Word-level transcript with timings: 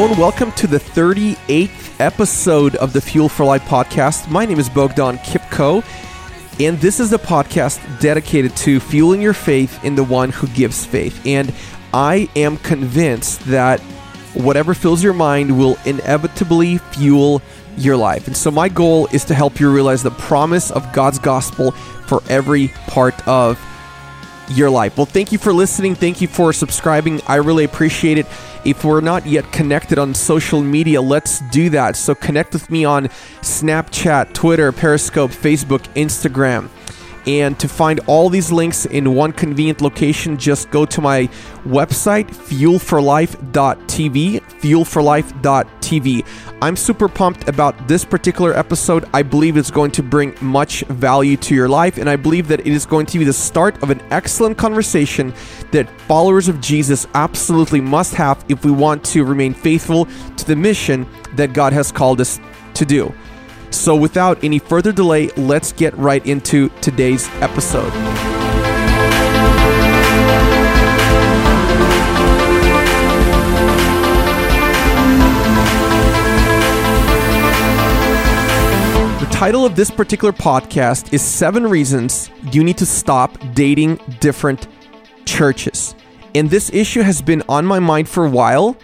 Hello 0.00 0.12
and 0.12 0.18
welcome 0.18 0.50
to 0.52 0.66
the 0.66 0.78
38th 0.78 2.00
episode 2.00 2.74
of 2.76 2.94
the 2.94 3.02
Fuel 3.02 3.28
for 3.28 3.44
Life 3.44 3.64
podcast. 3.64 4.30
My 4.30 4.46
name 4.46 4.58
is 4.58 4.70
Bogdan 4.70 5.18
Kipko, 5.18 5.84
and 6.58 6.78
this 6.78 7.00
is 7.00 7.12
a 7.12 7.18
podcast 7.18 8.00
dedicated 8.00 8.56
to 8.56 8.80
fueling 8.80 9.20
your 9.20 9.34
faith 9.34 9.84
in 9.84 9.96
the 9.96 10.02
one 10.02 10.30
who 10.30 10.46
gives 10.46 10.86
faith. 10.86 11.20
And 11.26 11.52
I 11.92 12.30
am 12.34 12.56
convinced 12.56 13.40
that 13.40 13.78
whatever 14.32 14.72
fills 14.72 15.04
your 15.04 15.12
mind 15.12 15.58
will 15.58 15.76
inevitably 15.84 16.78
fuel 16.78 17.42
your 17.76 17.98
life. 17.98 18.26
And 18.26 18.34
so, 18.34 18.50
my 18.50 18.70
goal 18.70 19.06
is 19.12 19.26
to 19.26 19.34
help 19.34 19.60
you 19.60 19.70
realize 19.70 20.02
the 20.02 20.12
promise 20.12 20.70
of 20.70 20.90
God's 20.94 21.18
gospel 21.18 21.72
for 21.72 22.22
every 22.30 22.68
part 22.86 23.28
of 23.28 23.58
your 24.50 24.70
life. 24.70 24.96
Well, 24.96 25.06
thank 25.06 25.32
you 25.32 25.38
for 25.38 25.52
listening. 25.52 25.94
Thank 25.94 26.20
you 26.20 26.28
for 26.28 26.52
subscribing. 26.52 27.20
I 27.26 27.36
really 27.36 27.64
appreciate 27.64 28.18
it. 28.18 28.26
If 28.64 28.84
we're 28.84 29.00
not 29.00 29.26
yet 29.26 29.50
connected 29.52 29.98
on 29.98 30.12
social 30.12 30.60
media, 30.62 31.00
let's 31.00 31.40
do 31.50 31.70
that. 31.70 31.96
So 31.96 32.14
connect 32.14 32.52
with 32.52 32.68
me 32.70 32.84
on 32.84 33.06
Snapchat, 33.40 34.32
Twitter, 34.34 34.70
Periscope, 34.72 35.30
Facebook, 35.30 35.82
Instagram. 35.94 36.68
And 37.26 37.58
to 37.60 37.68
find 37.68 38.00
all 38.06 38.30
these 38.30 38.50
links 38.50 38.86
in 38.86 39.14
one 39.14 39.32
convenient 39.32 39.80
location, 39.80 40.38
just 40.38 40.70
go 40.70 40.86
to 40.86 41.00
my 41.00 41.26
website, 41.64 42.30
fuelforlife.tv, 42.30 44.42
fuelforlife.tv. 44.42 46.26
I'm 46.62 46.76
super 46.76 47.08
pumped 47.08 47.48
about 47.48 47.88
this 47.88 48.04
particular 48.04 48.56
episode. 48.56 49.08
I 49.12 49.22
believe 49.22 49.56
it's 49.56 49.70
going 49.70 49.90
to 49.92 50.02
bring 50.02 50.34
much 50.40 50.82
value 50.82 51.36
to 51.38 51.54
your 51.54 51.68
life, 51.68 51.98
and 51.98 52.08
I 52.08 52.16
believe 52.16 52.48
that 52.48 52.60
it 52.60 52.66
is 52.66 52.86
going 52.86 53.06
to 53.06 53.18
be 53.18 53.24
the 53.24 53.32
start 53.32 53.82
of 53.82 53.90
an 53.90 54.00
excellent 54.10 54.58
conversation 54.58 55.34
that 55.72 55.88
followers 56.02 56.48
of 56.48 56.60
Jesus 56.60 57.06
absolutely 57.14 57.80
must 57.80 58.14
have 58.14 58.44
if 58.48 58.64
we 58.64 58.70
want 58.70 59.04
to 59.06 59.24
remain 59.24 59.54
faithful 59.54 60.06
to 60.36 60.44
the 60.44 60.56
mission 60.56 61.06
that 61.36 61.52
God 61.52 61.72
has 61.72 61.92
called 61.92 62.20
us 62.20 62.40
to 62.74 62.84
do. 62.84 63.14
So, 63.70 63.94
without 63.94 64.42
any 64.42 64.58
further 64.58 64.90
delay, 64.90 65.28
let's 65.36 65.72
get 65.72 65.96
right 65.96 66.24
into 66.26 66.70
today's 66.80 67.28
episode. 67.40 67.90
The 79.20 79.26
title 79.30 79.64
of 79.64 79.76
this 79.76 79.90
particular 79.90 80.32
podcast 80.32 81.12
is 81.14 81.22
Seven 81.22 81.64
Reasons 81.66 82.28
You 82.52 82.64
Need 82.64 82.76
to 82.78 82.86
Stop 82.86 83.38
Dating 83.54 84.00
Different 84.18 84.66
Churches. 85.24 85.94
And 86.34 86.50
this 86.50 86.70
issue 86.72 87.02
has 87.02 87.22
been 87.22 87.44
on 87.48 87.66
my 87.66 87.78
mind 87.78 88.08
for 88.08 88.26
a 88.26 88.30
while, 88.30 88.76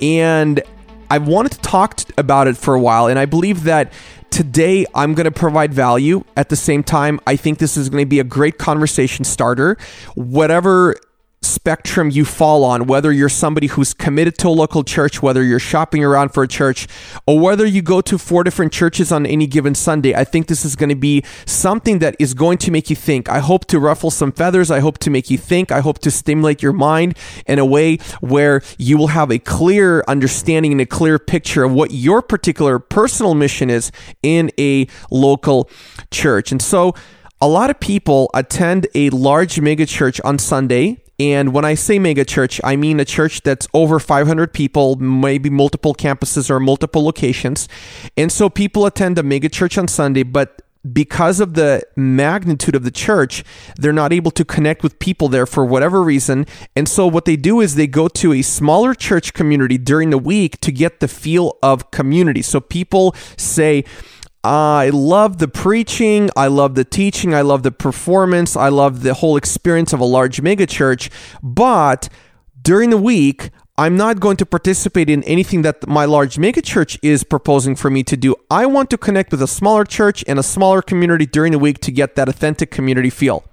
and 0.00 0.62
I've 1.10 1.26
wanted 1.26 1.52
to 1.52 1.60
talk 1.60 2.00
about 2.16 2.48
it 2.48 2.56
for 2.56 2.74
a 2.74 2.80
while. 2.80 3.08
And 3.08 3.18
I 3.18 3.24
believe 3.24 3.64
that 3.64 3.92
today 4.30 4.86
I'm 4.94 5.14
going 5.14 5.24
to 5.24 5.30
provide 5.30 5.72
value. 5.74 6.24
At 6.36 6.48
the 6.48 6.56
same 6.56 6.82
time, 6.82 7.20
I 7.26 7.36
think 7.36 7.58
this 7.58 7.76
is 7.76 7.88
going 7.88 8.02
to 8.02 8.08
be 8.08 8.20
a 8.20 8.24
great 8.24 8.58
conversation 8.58 9.24
starter. 9.24 9.76
Whatever 10.14 10.96
spectrum 11.42 12.10
you 12.10 12.24
fall 12.24 12.64
on, 12.64 12.86
whether 12.86 13.12
you're 13.12 13.28
somebody 13.28 13.68
who's 13.68 13.94
committed 13.94 14.36
to 14.38 14.48
a 14.48 14.50
local 14.50 14.82
church, 14.82 15.22
whether 15.22 15.42
you're 15.42 15.58
shopping 15.58 16.04
around 16.04 16.30
for 16.30 16.42
a 16.42 16.48
church, 16.48 16.88
or 17.26 17.38
whether 17.38 17.64
you 17.64 17.82
go 17.82 18.00
to 18.00 18.18
four 18.18 18.44
different 18.44 18.72
churches 18.72 19.12
on 19.12 19.26
any 19.26 19.46
given 19.46 19.74
Sunday, 19.74 20.14
I 20.14 20.24
think 20.24 20.46
this 20.48 20.64
is 20.64 20.76
going 20.76 20.88
to 20.88 20.96
be 20.96 21.22
something 21.46 22.00
that 22.00 22.16
is 22.18 22.34
going 22.34 22.58
to 22.58 22.70
make 22.70 22.90
you 22.90 22.96
think. 22.96 23.28
I 23.28 23.38
hope 23.38 23.66
to 23.66 23.78
ruffle 23.78 24.10
some 24.10 24.32
feathers. 24.32 24.70
I 24.70 24.80
hope 24.80 24.98
to 24.98 25.10
make 25.10 25.30
you 25.30 25.38
think. 25.38 25.70
I 25.70 25.80
hope 25.80 25.98
to 26.00 26.10
stimulate 26.10 26.62
your 26.62 26.72
mind 26.72 27.16
in 27.46 27.58
a 27.58 27.64
way 27.64 27.98
where 28.20 28.62
you 28.78 28.98
will 28.98 29.08
have 29.08 29.30
a 29.30 29.38
clear 29.38 30.04
understanding 30.08 30.72
and 30.72 30.80
a 30.80 30.86
clear 30.86 31.18
picture 31.18 31.64
of 31.64 31.72
what 31.72 31.90
your 31.92 32.22
particular 32.22 32.78
personal 32.78 33.34
mission 33.34 33.70
is 33.70 33.92
in 34.22 34.50
a 34.58 34.86
local 35.10 35.70
church. 36.10 36.52
And 36.52 36.60
so, 36.60 36.94
a 37.40 37.46
lot 37.46 37.70
of 37.70 37.78
people 37.78 38.30
attend 38.34 38.88
a 38.96 39.10
large 39.10 39.56
megachurch 39.56 40.20
on 40.24 40.40
Sunday 40.40 40.98
and 41.18 41.52
when 41.52 41.64
I 41.64 41.74
say 41.74 41.98
mega 41.98 42.24
church, 42.24 42.60
I 42.62 42.76
mean 42.76 43.00
a 43.00 43.04
church 43.04 43.42
that's 43.42 43.66
over 43.74 43.98
500 43.98 44.52
people, 44.52 44.96
maybe 44.96 45.50
multiple 45.50 45.94
campuses 45.94 46.48
or 46.48 46.60
multiple 46.60 47.04
locations. 47.04 47.68
And 48.16 48.30
so 48.30 48.48
people 48.48 48.86
attend 48.86 49.18
a 49.18 49.24
mega 49.24 49.48
church 49.48 49.76
on 49.78 49.88
Sunday, 49.88 50.22
but 50.22 50.62
because 50.92 51.40
of 51.40 51.54
the 51.54 51.82
magnitude 51.96 52.76
of 52.76 52.84
the 52.84 52.92
church, 52.92 53.44
they're 53.76 53.92
not 53.92 54.12
able 54.12 54.30
to 54.30 54.44
connect 54.44 54.84
with 54.84 54.98
people 55.00 55.28
there 55.28 55.44
for 55.44 55.64
whatever 55.64 56.02
reason. 56.02 56.46
And 56.76 56.88
so 56.88 57.06
what 57.06 57.24
they 57.24 57.36
do 57.36 57.60
is 57.60 57.74
they 57.74 57.88
go 57.88 58.06
to 58.08 58.32
a 58.32 58.42
smaller 58.42 58.94
church 58.94 59.34
community 59.34 59.76
during 59.76 60.10
the 60.10 60.18
week 60.18 60.60
to 60.60 60.70
get 60.70 61.00
the 61.00 61.08
feel 61.08 61.58
of 61.62 61.90
community. 61.90 62.42
So 62.42 62.60
people 62.60 63.14
say, 63.36 63.84
Ah, 64.44 64.78
I 64.78 64.90
love 64.90 65.38
the 65.38 65.48
preaching. 65.48 66.30
I 66.36 66.46
love 66.46 66.74
the 66.74 66.84
teaching. 66.84 67.34
I 67.34 67.40
love 67.42 67.62
the 67.62 67.72
performance. 67.72 68.56
I 68.56 68.68
love 68.68 69.02
the 69.02 69.14
whole 69.14 69.36
experience 69.36 69.92
of 69.92 70.00
a 70.00 70.04
large 70.04 70.40
megachurch. 70.40 71.10
But 71.42 72.08
during 72.62 72.90
the 72.90 72.96
week, 72.96 73.50
I'm 73.76 73.96
not 73.96 74.20
going 74.20 74.36
to 74.38 74.46
participate 74.46 75.08
in 75.08 75.22
anything 75.24 75.62
that 75.62 75.86
my 75.86 76.04
large 76.04 76.36
megachurch 76.36 76.98
is 77.02 77.24
proposing 77.24 77.76
for 77.76 77.90
me 77.90 78.02
to 78.04 78.16
do. 78.16 78.34
I 78.50 78.66
want 78.66 78.90
to 78.90 78.98
connect 78.98 79.30
with 79.30 79.42
a 79.42 79.46
smaller 79.46 79.84
church 79.84 80.24
and 80.26 80.38
a 80.38 80.42
smaller 80.42 80.82
community 80.82 81.26
during 81.26 81.52
the 81.52 81.58
week 81.58 81.78
to 81.80 81.92
get 81.92 82.16
that 82.16 82.28
authentic 82.28 82.70
community 82.70 83.10
feel. 83.10 83.44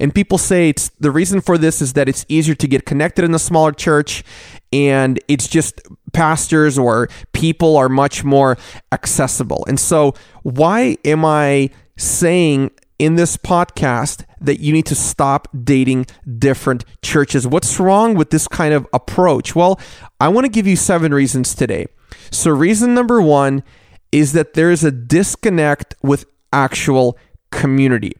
And 0.00 0.14
people 0.14 0.38
say 0.38 0.68
it's 0.68 0.90
the 1.00 1.10
reason 1.10 1.40
for 1.40 1.58
this 1.58 1.82
is 1.82 1.92
that 1.94 2.08
it's 2.08 2.24
easier 2.28 2.54
to 2.54 2.66
get 2.66 2.86
connected 2.86 3.24
in 3.24 3.34
a 3.34 3.38
smaller 3.38 3.72
church 3.72 4.24
and 4.72 5.20
it's 5.28 5.48
just 5.48 5.80
pastors 6.12 6.78
or 6.78 7.08
people 7.32 7.76
are 7.76 7.88
much 7.88 8.24
more 8.24 8.56
accessible. 8.90 9.64
And 9.68 9.78
so, 9.78 10.14
why 10.42 10.96
am 11.04 11.24
I 11.24 11.70
saying 11.96 12.70
in 12.98 13.16
this 13.16 13.36
podcast 13.36 14.24
that 14.40 14.60
you 14.60 14.72
need 14.72 14.86
to 14.86 14.94
stop 14.94 15.48
dating 15.64 16.06
different 16.38 16.84
churches? 17.02 17.46
What's 17.46 17.78
wrong 17.78 18.14
with 18.14 18.30
this 18.30 18.48
kind 18.48 18.72
of 18.74 18.86
approach? 18.92 19.54
Well, 19.54 19.80
I 20.20 20.28
want 20.28 20.46
to 20.46 20.50
give 20.50 20.66
you 20.66 20.76
seven 20.76 21.12
reasons 21.12 21.54
today. 21.54 21.86
So, 22.30 22.50
reason 22.50 22.94
number 22.94 23.20
one 23.20 23.62
is 24.10 24.32
that 24.32 24.54
there 24.54 24.70
is 24.70 24.84
a 24.84 24.90
disconnect 24.90 25.94
with 26.02 26.26
actual 26.52 27.18
community. 27.50 28.16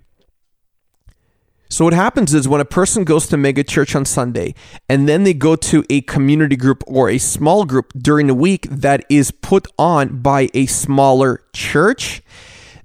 So 1.73 1.87
what 1.87 1.95
happens 1.95 2.35
is 2.35 2.47
when 2.47 2.61
a 2.61 2.67
person 2.67 3.03
goes 3.03 3.27
to 3.29 3.39
mega 3.39 3.65
church 3.65 3.97
on 3.97 4.05
Sunday 4.05 4.55
and 4.91 5.09
then 5.09 5.25
they 5.25 5.33
go 5.33 5.57
to 5.57 5.83
a 5.89 6.03
community 6.03 6.55
group 6.55 6.85
or 6.87 7.09
a 7.09 7.17
small 7.17 7.65
group 7.65 7.95
during 7.97 8.27
the 8.27 8.35
week 8.35 8.69
that 8.69 9.07
is 9.09 9.31
put 9.31 9.67
on 9.79 10.21
by 10.21 10.51
a 10.53 10.67
smaller 10.67 11.41
church, 11.55 12.21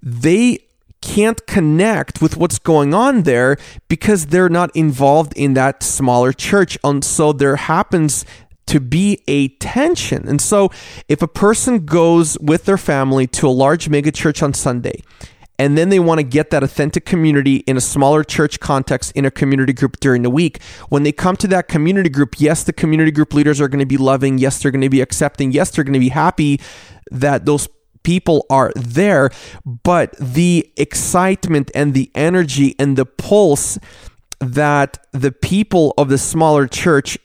they 0.02 0.60
can't 1.02 1.46
connect 1.48 2.22
with 2.22 2.38
what's 2.38 2.60
going 2.60 2.94
on 2.94 3.24
there 3.24 3.58
because 3.90 4.28
they're 4.28 4.48
not 4.48 4.74
involved 4.74 5.34
in 5.36 5.54
that 5.56 5.84
smaller 5.84 6.32
church. 6.32 6.78
And 6.82 7.04
so 7.04 7.34
there 7.34 7.58
happens 7.58 8.24
to 8.68 8.80
be 8.80 9.22
a 9.28 9.50
tension. 9.50 10.26
And 10.30 10.42
so 10.42 10.72
if 11.10 11.22
a 11.22 11.28
person 11.28 11.86
goes 11.86 12.40
with 12.40 12.64
their 12.64 12.78
family 12.78 13.28
to 13.28 13.50
a 13.50 13.50
large 13.50 13.90
mega 13.90 14.14
church 14.14 14.42
on 14.42 14.54
Sunday 14.54 15.02
and 15.60 15.78
then 15.78 15.90
they 15.90 16.00
want 16.00 16.20
to 16.20 16.24
get 16.24 16.50
that 16.52 16.64
authentic 16.64 17.06
community 17.06 17.58
in 17.58 17.78
a 17.78 17.82
smaller 17.82 18.24
church 18.24 18.60
context 18.60 19.12
in 19.14 19.26
a 19.26 19.32
community 19.32 19.74
group 19.74 20.00
during 20.00 20.22
the 20.22 20.30
week. 20.30 20.62
When 20.90 21.04
they 21.04 21.12
come 21.12 21.36
to 21.38 21.48
that 21.48 21.68
community 21.68 22.10
group, 22.10 22.36
yes, 22.38 22.64
the 22.64 22.74
community 22.74 23.12
group 23.12 23.34
leaders 23.34 23.60
are 23.60 23.68
going 23.68 23.80
to 23.80 23.86
be 23.86 23.98
loving. 23.98 24.38
Yes, 24.38 24.62
they're 24.62 24.72
going 24.72 24.82
to 24.82 24.90
be 24.90 25.02
accepting. 25.02 25.52
Yes, 25.52 25.72
they're 25.72 25.84
going 25.84 25.94
to 25.94 26.00
be 26.00 26.10
happy 26.10 26.62
that 27.12 27.46
those 27.46 27.68
people 28.04 28.46
are 28.50 28.72
there. 28.76 29.32
But 29.66 30.16
the 30.20 30.72
excitement 30.78 31.72
and 31.74 31.94
the 31.94 32.12
energy 32.14 32.76
and 32.78 32.98
the 32.98 33.06
pulse 33.06 33.78
that 34.40 35.00
the 35.12 35.32
people 35.32 35.94
of 35.98 36.10
the 36.10 36.18
smaller 36.18 36.68
church 36.68 37.18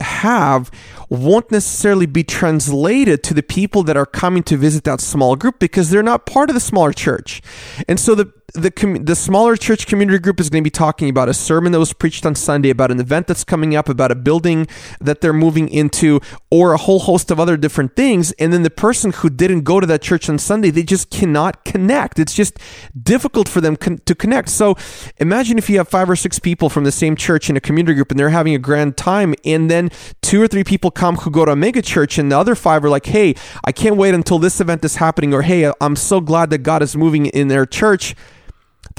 have 0.00 0.70
won't 1.10 1.50
necessarily 1.50 2.06
be 2.06 2.22
translated 2.22 3.22
to 3.24 3.34
the 3.34 3.42
people 3.42 3.82
that 3.82 3.96
are 3.96 4.06
coming 4.06 4.42
to 4.44 4.56
visit 4.56 4.84
that 4.84 5.00
small 5.00 5.34
group 5.36 5.58
because 5.58 5.90
they're 5.90 6.02
not 6.02 6.24
part 6.24 6.48
of 6.48 6.54
the 6.54 6.60
smaller 6.60 6.92
church. 6.92 7.42
And 7.88 7.98
so 7.98 8.14
the 8.14 8.32
the 8.54 8.70
com- 8.70 9.04
the 9.04 9.14
smaller 9.14 9.56
church 9.56 9.86
community 9.86 10.18
group 10.18 10.40
is 10.40 10.50
going 10.50 10.62
to 10.62 10.66
be 10.66 10.70
talking 10.70 11.08
about 11.08 11.28
a 11.28 11.34
sermon 11.34 11.72
that 11.72 11.78
was 11.78 11.92
preached 11.92 12.26
on 12.26 12.34
Sunday, 12.34 12.70
about 12.70 12.90
an 12.90 13.00
event 13.00 13.26
that's 13.26 13.44
coming 13.44 13.74
up, 13.76 13.88
about 13.88 14.10
a 14.10 14.14
building 14.14 14.66
that 15.00 15.20
they're 15.20 15.32
moving 15.32 15.68
into, 15.68 16.20
or 16.50 16.72
a 16.72 16.76
whole 16.76 17.00
host 17.00 17.30
of 17.30 17.38
other 17.38 17.56
different 17.56 17.96
things. 17.96 18.32
And 18.32 18.52
then 18.52 18.62
the 18.62 18.70
person 18.70 19.12
who 19.12 19.30
didn't 19.30 19.62
go 19.62 19.80
to 19.80 19.86
that 19.86 20.02
church 20.02 20.28
on 20.28 20.38
Sunday, 20.38 20.70
they 20.70 20.82
just 20.82 21.10
cannot 21.10 21.64
connect. 21.64 22.18
It's 22.18 22.34
just 22.34 22.58
difficult 23.00 23.48
for 23.48 23.60
them 23.60 23.76
con- 23.76 24.00
to 24.04 24.14
connect. 24.14 24.48
So 24.48 24.76
imagine 25.18 25.58
if 25.58 25.70
you 25.70 25.78
have 25.78 25.88
five 25.88 26.10
or 26.10 26.16
six 26.16 26.38
people 26.38 26.68
from 26.68 26.84
the 26.84 26.92
same 26.92 27.16
church 27.16 27.50
in 27.50 27.56
a 27.56 27.60
community 27.60 27.94
group 27.94 28.10
and 28.10 28.18
they're 28.18 28.30
having 28.30 28.54
a 28.54 28.58
grand 28.58 28.96
time, 28.96 29.34
and 29.44 29.70
then 29.70 29.90
two 30.22 30.42
or 30.42 30.48
three 30.48 30.64
people 30.64 30.90
come 30.90 31.16
who 31.16 31.30
go 31.30 31.44
to 31.44 31.52
a 31.52 31.56
mega 31.56 31.82
church, 31.82 32.18
and 32.18 32.30
the 32.30 32.38
other 32.38 32.54
five 32.54 32.84
are 32.84 32.90
like, 32.90 33.06
"Hey, 33.06 33.34
I 33.64 33.72
can't 33.72 33.96
wait 33.96 34.14
until 34.14 34.38
this 34.38 34.60
event 34.60 34.84
is 34.84 34.96
happening," 34.96 35.32
or 35.34 35.42
"Hey, 35.42 35.70
I'm 35.80 35.96
so 35.96 36.20
glad 36.20 36.50
that 36.50 36.58
God 36.58 36.82
is 36.82 36.96
moving 36.96 37.26
in 37.26 37.48
their 37.48 37.66
church." 37.66 38.14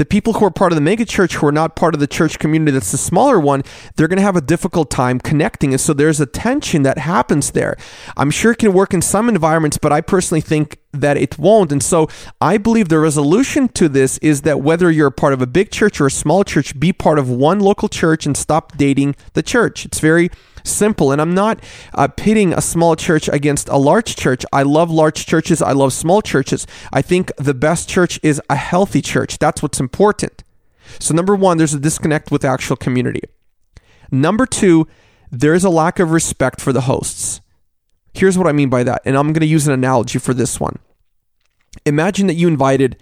The 0.01 0.06
people 0.06 0.33
who 0.33 0.45
are 0.45 0.50
part 0.50 0.71
of 0.71 0.77
the 0.77 0.81
mega 0.81 1.06
church 1.06 1.36
who 1.36 1.45
are 1.45 1.51
not 1.51 1.75
part 1.75 1.94
of 1.94 2.00
the 2.00 2.07
church 2.07 2.39
community 2.39 2.71
that's 2.71 2.92
the 2.92 2.98
smaller 2.98 3.39
one, 3.39 3.62
they're 3.95 4.07
going 4.07 4.18
to 4.18 4.24
have 4.24 4.36
a 4.36 4.42
difficult 4.42 4.89
time 4.89 5.19
connecting. 5.19 5.74
And 5.74 5.80
so 5.80 5.94
there's 5.94 6.19
a 6.19 6.25
tension 6.25 6.81
that 6.81 6.98
happens 6.98 7.51
there. 7.51 7.77
I'm 8.18 8.31
sure 8.31 8.53
it 8.53 8.57
can 8.57 8.74
work 8.74 8.95
in 8.95 9.03
some 9.03 9.30
environments, 9.30 9.77
but 9.77 9.92
I 9.92 10.01
personally 10.01 10.42
think 10.42 10.80
that 10.92 11.18
it 11.18 11.38
won't. 11.38 11.71
And 11.71 11.83
so 11.83 12.07
I 12.42 12.57
believe 12.57 12.89
the 12.89 12.98
resolution 12.98 13.68
to 13.69 13.88
this 13.88 14.18
is 14.24 14.42
that 14.42 14.62
whether 14.62 14.89
you're 14.89 15.09
a 15.09 15.12
part 15.12 15.33
of 15.33 15.42
a 15.44 15.45
big 15.45 15.69
church 15.69 16.01
or 16.01 16.07
a 16.07 16.12
small 16.12 16.44
church, 16.44 16.80
be 16.80 16.92
part 16.92 17.19
of 17.19 17.30
one 17.30 17.59
local 17.59 17.88
church 17.88 18.25
and 18.25 18.36
stop 18.36 18.75
dating 18.77 19.15
the 19.33 19.44
church. 19.44 19.86
It's 19.86 20.00
very 20.00 20.31
simple. 20.63 21.12
And 21.12 21.22
I'm 21.22 21.34
not 21.34 21.60
uh, 21.94 22.08
pitting 22.08 22.54
a 22.54 22.62
small 22.62 22.96
church 22.96 23.30
against 23.30 23.69
a 23.69 23.78
large 23.78 24.16
church. 24.16 24.46
I 24.52 24.63
love 24.63 24.90
large 24.90 25.25
churches. 25.25 25.62
I 25.62 25.72
love 25.72 25.94
small 25.94 26.22
churches. 26.22 26.68
I 26.92 27.02
think 27.02 27.31
the 27.38 27.54
best 27.54 27.90
church 27.90 28.19
is 28.24 28.42
a 28.50 28.56
healthy 28.56 29.02
church. 29.02 29.38
That's 29.38 29.62
what's 29.62 29.80
important. 29.80 30.44
So, 31.00 31.13
number 31.13 31.36
one, 31.36 31.58
there's 31.58 31.74
a 31.74 31.80
disconnect 31.80 32.31
with 32.31 32.44
actual 32.44 32.75
community. 32.75 33.22
Number 34.12 34.46
two, 34.46 34.88
there's 35.31 35.63
a 35.63 35.69
lack 35.69 36.00
of 36.00 36.12
respect 36.12 36.60
for 36.60 36.74
the 36.74 36.81
hosts. 36.81 37.40
Here's 38.13 38.38
what 38.38 38.48
I 38.48 38.52
mean 38.52 38.69
by 38.69 38.84
that. 38.84 39.02
And 39.06 39.16
I'm 39.16 39.28
going 39.28 39.42
to 39.42 39.46
use 39.46 39.68
an 39.68 39.74
analogy 39.74 40.19
for 40.19 40.34
this 40.34 40.60
one. 40.60 40.80
Imagine 41.86 42.28
that 42.28 42.34
you 42.34 42.50
invited 42.50 42.98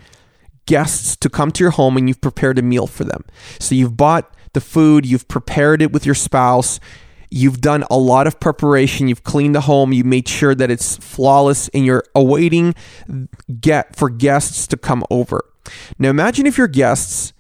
guests 0.68 1.16
to 1.16 1.30
come 1.30 1.52
to 1.52 1.64
your 1.64 1.72
home 1.72 1.98
and 1.98 2.08
you've 2.08 2.22
prepared 2.22 2.60
a 2.60 2.62
meal 2.62 2.86
for 2.86 3.04
them. 3.04 3.26
So 3.60 3.74
you've 3.74 3.98
bought 3.98 4.32
the 4.54 4.62
food, 4.62 5.06
you've 5.06 5.28
prepared 5.28 5.82
it 5.82 5.92
with 5.92 6.06
your 6.06 6.16
spouse, 6.16 6.80
You've 7.31 7.62
done 7.62 7.84
a 7.90 7.98
lot 7.98 8.28
of 8.28 8.40
preparation. 8.40 9.08
You've 9.08 9.24
cleaned 9.24 9.56
the 9.56 9.62
home. 9.62 9.94
You 9.94 10.04
made 10.04 10.28
sure 10.28 10.56
that 10.56 10.72
it's 10.72 10.98
flawless, 10.98 11.68
and 11.70 11.86
you're 11.86 12.04
awaiting 12.16 12.76
get 13.62 13.96
for 13.96 14.10
guests 14.10 14.68
to 14.68 14.78
come 14.78 15.04
over. 15.10 15.46
Now, 15.98 16.10
imagine 16.10 16.48
if 16.48 16.58
your 16.58 16.68
guests 16.68 17.34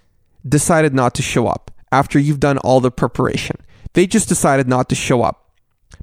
decided 0.47 0.93
not 0.93 1.13
to 1.15 1.21
show 1.21 1.47
up 1.47 1.71
after 1.91 2.19
you've 2.19 2.39
done 2.39 2.57
all 2.59 2.79
the 2.79 2.91
preparation. 2.91 3.55
They 3.93 4.05
just 4.05 4.29
decided 4.29 4.67
not 4.67 4.89
to 4.89 4.95
show 4.95 5.23
up. 5.23 5.49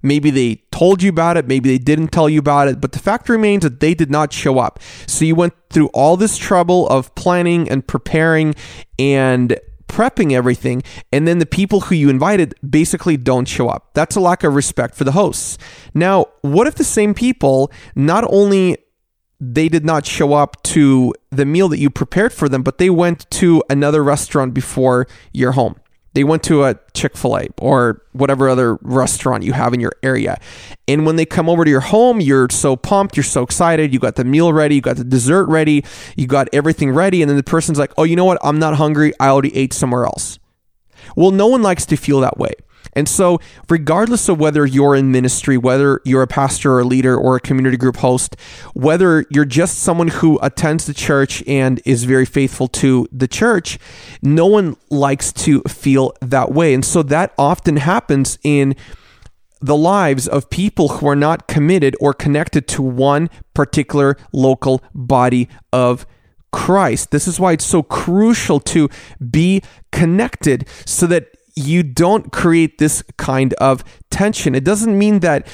Maybe 0.03 0.31
they 0.31 0.57
told 0.71 1.03
you 1.03 1.09
about 1.09 1.37
it, 1.37 1.47
maybe 1.49 1.69
they 1.69 1.79
didn't 1.79 2.09
tell 2.09 2.29
you 2.29 2.39
about 2.39 2.69
it, 2.69 2.81
but 2.81 2.93
the 2.93 2.99
fact 2.99 3.29
remains 3.29 3.63
that 3.63 3.81
they 3.81 3.95
did 3.95 4.11
not 4.11 4.33
show 4.33 4.59
up. 4.59 4.79
So 5.07 5.25
you 5.25 5.35
went 5.35 5.55
through 5.71 5.89
all 5.89 6.17
this 6.17 6.37
trouble 6.37 6.89
of 6.89 7.15
planning 7.15 7.69
and 7.71 7.87
preparing 7.87 8.55
and 8.99 9.59
prepping 9.89 10.33
everything, 10.33 10.83
and 11.13 11.27
then 11.27 11.39
the 11.39 11.47
people 11.47 11.83
who 11.83 11.95
you 11.95 12.09
invited 12.09 12.55
basically 12.69 13.17
don't 13.17 13.47
show 13.47 13.69
up. 13.69 13.91
That's 13.95 14.17
a 14.17 14.21
lack 14.21 14.45
of 14.45 14.55
respect 14.55 14.95
for 14.95 15.05
the 15.05 15.13
hosts. 15.13 15.59
Now, 15.95 16.27
what 16.43 16.67
if 16.67 16.75
the 16.75 16.85
same 16.85 17.15
people 17.15 17.71
not 17.95 18.25
only 18.31 18.79
they 19.39 19.69
did 19.69 19.85
not 19.85 20.07
show 20.07 20.33
up 20.33 20.63
to 20.63 21.13
the 21.31 21.45
meal 21.45 21.69
that 21.69 21.79
you 21.79 21.91
prepared 21.91 22.33
for 22.33 22.49
them, 22.49 22.63
but 22.63 22.79
they 22.79 22.91
went 22.91 23.31
to 23.31 23.63
another 23.69 24.03
restaurant 24.03 24.55
before 24.55 25.07
your 25.33 25.53
home? 25.53 25.77
They 26.17 26.25
went 26.25 26.43
to 26.45 26.65
a 26.65 26.77
Chick 26.95 27.15
fil 27.15 27.37
A 27.37 27.47
or 27.59 28.01
whatever 28.13 28.49
other 28.49 28.77
restaurant 28.81 29.43
you 29.43 29.53
have 29.53 29.75
in 29.75 29.81
your 29.81 29.93
area. 30.03 30.41
And 30.89 31.05
when 31.05 31.17
they 31.17 31.27
come 31.27 31.47
over 31.47 31.63
to 31.63 31.71
your 31.71 31.81
home, 31.83 32.23
you're 32.23 32.49
so 32.49 32.75
pumped, 32.75 33.19
you're 33.19 33.23
so 33.25 33.43
excited. 33.43 33.93
You 33.93 33.99
got 33.99 34.15
the 34.15 34.25
meal 34.25 34.51
ready, 34.51 34.77
you 34.77 34.81
got 34.81 34.97
the 34.97 35.05
dessert 35.05 35.45
ready, 35.45 35.85
you 36.17 36.27
got 36.27 36.49
everything 36.55 36.91
ready. 36.91 37.21
And 37.21 37.29
then 37.29 37.37
the 37.37 37.43
person's 37.43 37.79
like, 37.79 37.93
oh, 37.99 38.05
you 38.05 38.17
know 38.17 38.25
what? 38.25 38.39
I'm 38.43 38.59
not 38.59 38.77
hungry. 38.77 39.13
I 39.21 39.29
already 39.29 39.55
ate 39.55 39.75
somewhere 39.75 40.07
else. 40.07 40.39
Well, 41.17 41.33
no 41.33 41.49
one 41.49 41.61
likes 41.61 41.85
to 41.85 41.97
feel 41.97 42.21
that 42.21 42.39
way. 42.39 42.53
And 42.97 43.07
so, 43.09 43.39
regardless 43.69 44.29
of 44.31 44.41
whether 44.41 44.65
you're 44.65 44.97
in 44.97 45.13
ministry, 45.13 45.59
whether 45.59 46.01
you're 46.05 46.23
a 46.23 46.27
pastor 46.27 46.73
or 46.73 46.81
a 46.81 46.85
leader 46.85 47.15
or 47.15 47.37
a 47.37 47.41
community 47.41 47.77
group 47.77 47.99
host, 47.99 48.37
whether 48.73 49.27
you're 49.31 49.45
just 49.45 49.79
someone 49.79 50.09
who 50.09 50.39
attends 50.43 50.87
the 50.87 50.95
church 50.95 51.45
and 51.47 51.81
is 51.85 52.05
very 52.05 52.25
faithful 52.25 52.69
to 52.69 53.07
the 53.13 53.29
church, 53.29 53.79
no 54.23 54.47
one 54.47 54.77
likes 54.91 55.31
to 55.35 55.61
feel 55.63 56.15
that 56.23 56.53
way. 56.53 56.73
And 56.73 56.85
so, 56.85 57.03
that 57.03 57.35
often 57.39 57.77
happens 57.77 58.39
in 58.43 58.75
the 59.61 59.77
lives 59.77 60.27
of 60.27 60.49
people 60.49 60.89
who 60.89 61.07
are 61.07 61.17
not 61.17 61.47
committed 61.47 61.97
or 62.01 62.15
connected 62.15 62.67
to 62.69 62.83
one 62.83 63.29
particular 63.53 64.17
local 64.33 64.83
body 64.95 65.49
of 65.73 66.07
Christ. 66.53 67.11
This 67.11 67.29
is 67.29 67.39
why 67.39 67.53
it's 67.53 67.65
so 67.67 67.83
crucial 67.83 68.61
to 68.61 68.89
be 69.31 69.63
connected 69.93 70.67
so 70.87 71.07
that 71.07 71.36
you 71.57 71.83
don't 71.83 72.31
create 72.33 72.79
this 72.79 73.03
kind 73.17 73.55
of 73.55 73.83
tension. 74.11 74.55
It 74.55 74.65
doesn't 74.65 74.97
mean 74.97 75.21
that 75.21 75.49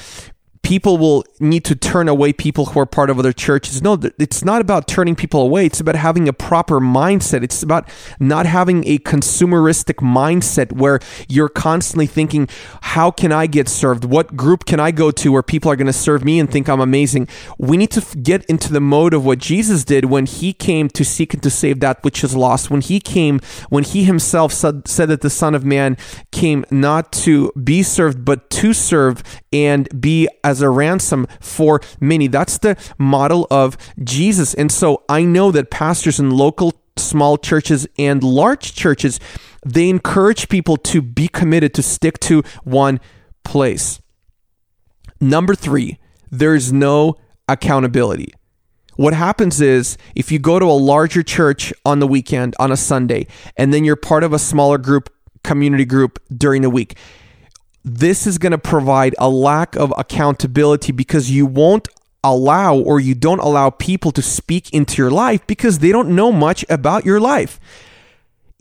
people 0.63 0.97
will 0.97 1.25
need 1.41 1.65
to 1.65 1.75
turn 1.75 2.07
away 2.07 2.31
people 2.31 2.67
who 2.67 2.79
are 2.79 2.85
part 2.85 3.09
of 3.09 3.19
other 3.19 3.33
churches. 3.33 3.81
No, 3.81 3.99
it's 4.17 4.43
not 4.45 4.61
about 4.61 4.87
turning 4.87 5.13
people 5.13 5.41
away. 5.41 5.65
It's 5.65 5.81
about 5.81 5.95
having 5.95 6.29
a 6.29 6.33
proper 6.33 6.79
mindset. 6.79 7.43
It's 7.43 7.61
about 7.61 7.87
not 8.19 8.45
having 8.45 8.87
a 8.87 8.97
consumeristic 8.99 9.95
mindset 9.95 10.71
where 10.71 11.01
you're 11.27 11.49
constantly 11.49 12.07
thinking, 12.07 12.47
how 12.81 13.11
can 13.11 13.33
I 13.33 13.45
get 13.45 13.67
served? 13.67 14.05
What 14.05 14.37
group 14.37 14.65
can 14.65 14.79
I 14.79 14.91
go 14.91 15.11
to 15.11 15.31
where 15.33 15.43
people 15.43 15.69
are 15.69 15.75
going 15.75 15.87
to 15.87 15.93
serve 15.93 16.23
me 16.23 16.39
and 16.39 16.49
think 16.49 16.69
I'm 16.69 16.79
amazing? 16.79 17.27
We 17.57 17.75
need 17.75 17.91
to 17.91 18.17
get 18.17 18.45
into 18.45 18.71
the 18.71 18.81
mode 18.81 19.13
of 19.13 19.25
what 19.25 19.39
Jesus 19.39 19.83
did 19.83 20.05
when 20.05 20.25
he 20.25 20.53
came 20.53 20.87
to 20.89 21.03
seek 21.03 21.33
and 21.33 21.43
to 21.43 21.49
save 21.49 21.81
that 21.81 22.01
which 22.05 22.23
is 22.23 22.35
lost. 22.35 22.71
When 22.71 22.81
he 22.81 23.01
came, 23.01 23.41
when 23.67 23.83
he 23.83 24.05
himself 24.05 24.53
said, 24.53 24.87
said 24.87 25.09
that 25.09 25.21
the 25.21 25.29
Son 25.29 25.55
of 25.55 25.65
Man 25.65 25.97
came 26.31 26.63
not 26.71 27.11
to 27.11 27.51
be 27.61 27.83
served, 27.83 28.23
but 28.23 28.49
to 28.51 28.71
serve 28.71 29.23
and 29.51 29.89
be 29.99 30.29
as 30.43 30.52
a 30.61 30.69
ransom 30.69 31.27
for 31.39 31.81
many. 31.99 32.27
That's 32.27 32.57
the 32.57 32.77
model 32.97 33.47
of 33.49 33.77
Jesus. 34.03 34.53
And 34.53 34.71
so 34.71 35.03
I 35.09 35.23
know 35.23 35.51
that 35.51 35.71
pastors 35.71 36.19
in 36.19 36.31
local 36.31 36.73
small 36.97 37.37
churches 37.37 37.87
and 37.97 38.23
large 38.23 38.75
churches, 38.75 39.19
they 39.65 39.89
encourage 39.89 40.49
people 40.49 40.77
to 40.77 41.01
be 41.01 41.27
committed 41.27 41.73
to 41.75 41.83
stick 41.83 42.19
to 42.19 42.43
one 42.63 42.99
place. 43.43 43.99
Number 45.19 45.55
three, 45.55 45.99
there's 46.29 46.73
no 46.73 47.15
accountability. 47.47 48.33
What 48.95 49.13
happens 49.13 49.59
is 49.59 49.97
if 50.15 50.31
you 50.31 50.39
go 50.39 50.59
to 50.59 50.65
a 50.65 50.77
larger 50.77 51.23
church 51.23 51.73
on 51.85 51.99
the 51.99 52.07
weekend, 52.07 52.55
on 52.59 52.71
a 52.71 52.77
Sunday, 52.77 53.27
and 53.57 53.73
then 53.73 53.83
you're 53.83 53.95
part 53.95 54.23
of 54.23 54.33
a 54.33 54.39
smaller 54.39 54.77
group, 54.77 55.09
community 55.43 55.85
group 55.85 56.19
during 56.35 56.61
the 56.61 56.69
week, 56.69 56.97
this 57.83 58.25
is 58.25 58.37
going 58.37 58.51
to 58.51 58.57
provide 58.57 59.13
a 59.17 59.29
lack 59.29 59.75
of 59.75 59.93
accountability 59.97 60.91
because 60.91 61.29
you 61.29 61.45
won't 61.45 61.87
allow 62.23 62.77
or 62.77 62.99
you 62.99 63.13
don't 63.13 63.39
allow 63.39 63.69
people 63.69 64.11
to 64.11 64.21
speak 64.21 64.73
into 64.73 65.01
your 65.01 65.11
life 65.11 65.45
because 65.45 65.79
they 65.79 65.91
don't 65.91 66.15
know 66.15 66.31
much 66.31 66.63
about 66.69 67.05
your 67.05 67.19
life 67.19 67.59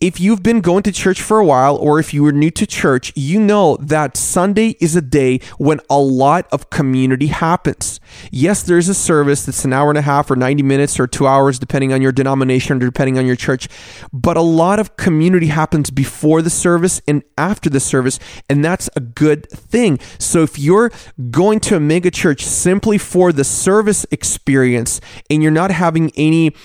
if 0.03 0.19
you've 0.19 0.43
been 0.43 0.61
going 0.61 0.83
to 0.83 0.91
church 0.91 1.23
for 1.23 1.39
a 1.39 1.45
while 1.45 1.77
or 1.77 2.01
if 2.01 2.13
you 2.13 2.25
were 2.25 2.33
new 2.33 2.51
to 2.51 2.67
church, 2.67 3.13
you 3.15 3.39
know 3.39 3.77
that 3.77 4.17
Sunday 4.17 4.75
is 4.81 4.97
a 4.97 5.01
day 5.01 5.39
when 5.59 5.79
a 5.89 5.99
lot 6.01 6.49
of 6.51 6.71
community 6.71 7.29
happens. 7.29 8.01
Yes, 8.33 8.65
there's 8.65 8.89
a 8.89 8.95
service 8.95 9.47
that's 9.47 9.65
an 9.65 9.73
hour 9.73 9.91
and 9.91 9.99
a 9.99 10.03
half 10.03 10.29
or 10.29 10.35
90 10.35 10.65
minutes 10.65 10.99
or 10.99 11.07
two 11.07 11.29
hours, 11.29 11.61
depending 11.61 11.93
on 11.93 12.03
your 12.03 12.11
denomination 12.11 12.79
or 12.79 12.87
depending 12.87 13.17
on 13.17 13.27
your 13.27 13.37
church, 13.37 13.69
but 14.13 14.37
a 14.37 14.43
lot 14.43 14.81
of 14.81 14.97
community 14.97 15.47
happens 15.47 15.93
before 15.93 16.43
the 16.43 16.51
service 16.51 17.01
and 17.07 17.23
after 17.39 17.71
the 17.71 17.79
service, 17.79 18.19
and 18.51 18.65
that's 18.65 18.91
a 18.97 19.01
good 19.01 19.49
thing. 19.51 20.01
So 20.19 20.43
if 20.43 20.59
you're 20.59 20.91
going 21.31 21.61
to 21.61 21.77
a 21.77 21.81
mega 21.81 22.11
church 22.11 22.45
simply 22.45 22.99
for 22.99 23.33
the 23.33 23.45
service 23.45 24.05
experience 24.11 25.01
and 25.31 25.45
you're 25.45 25.53
not 25.53 25.71
having 25.71 26.11
any 26.17 26.57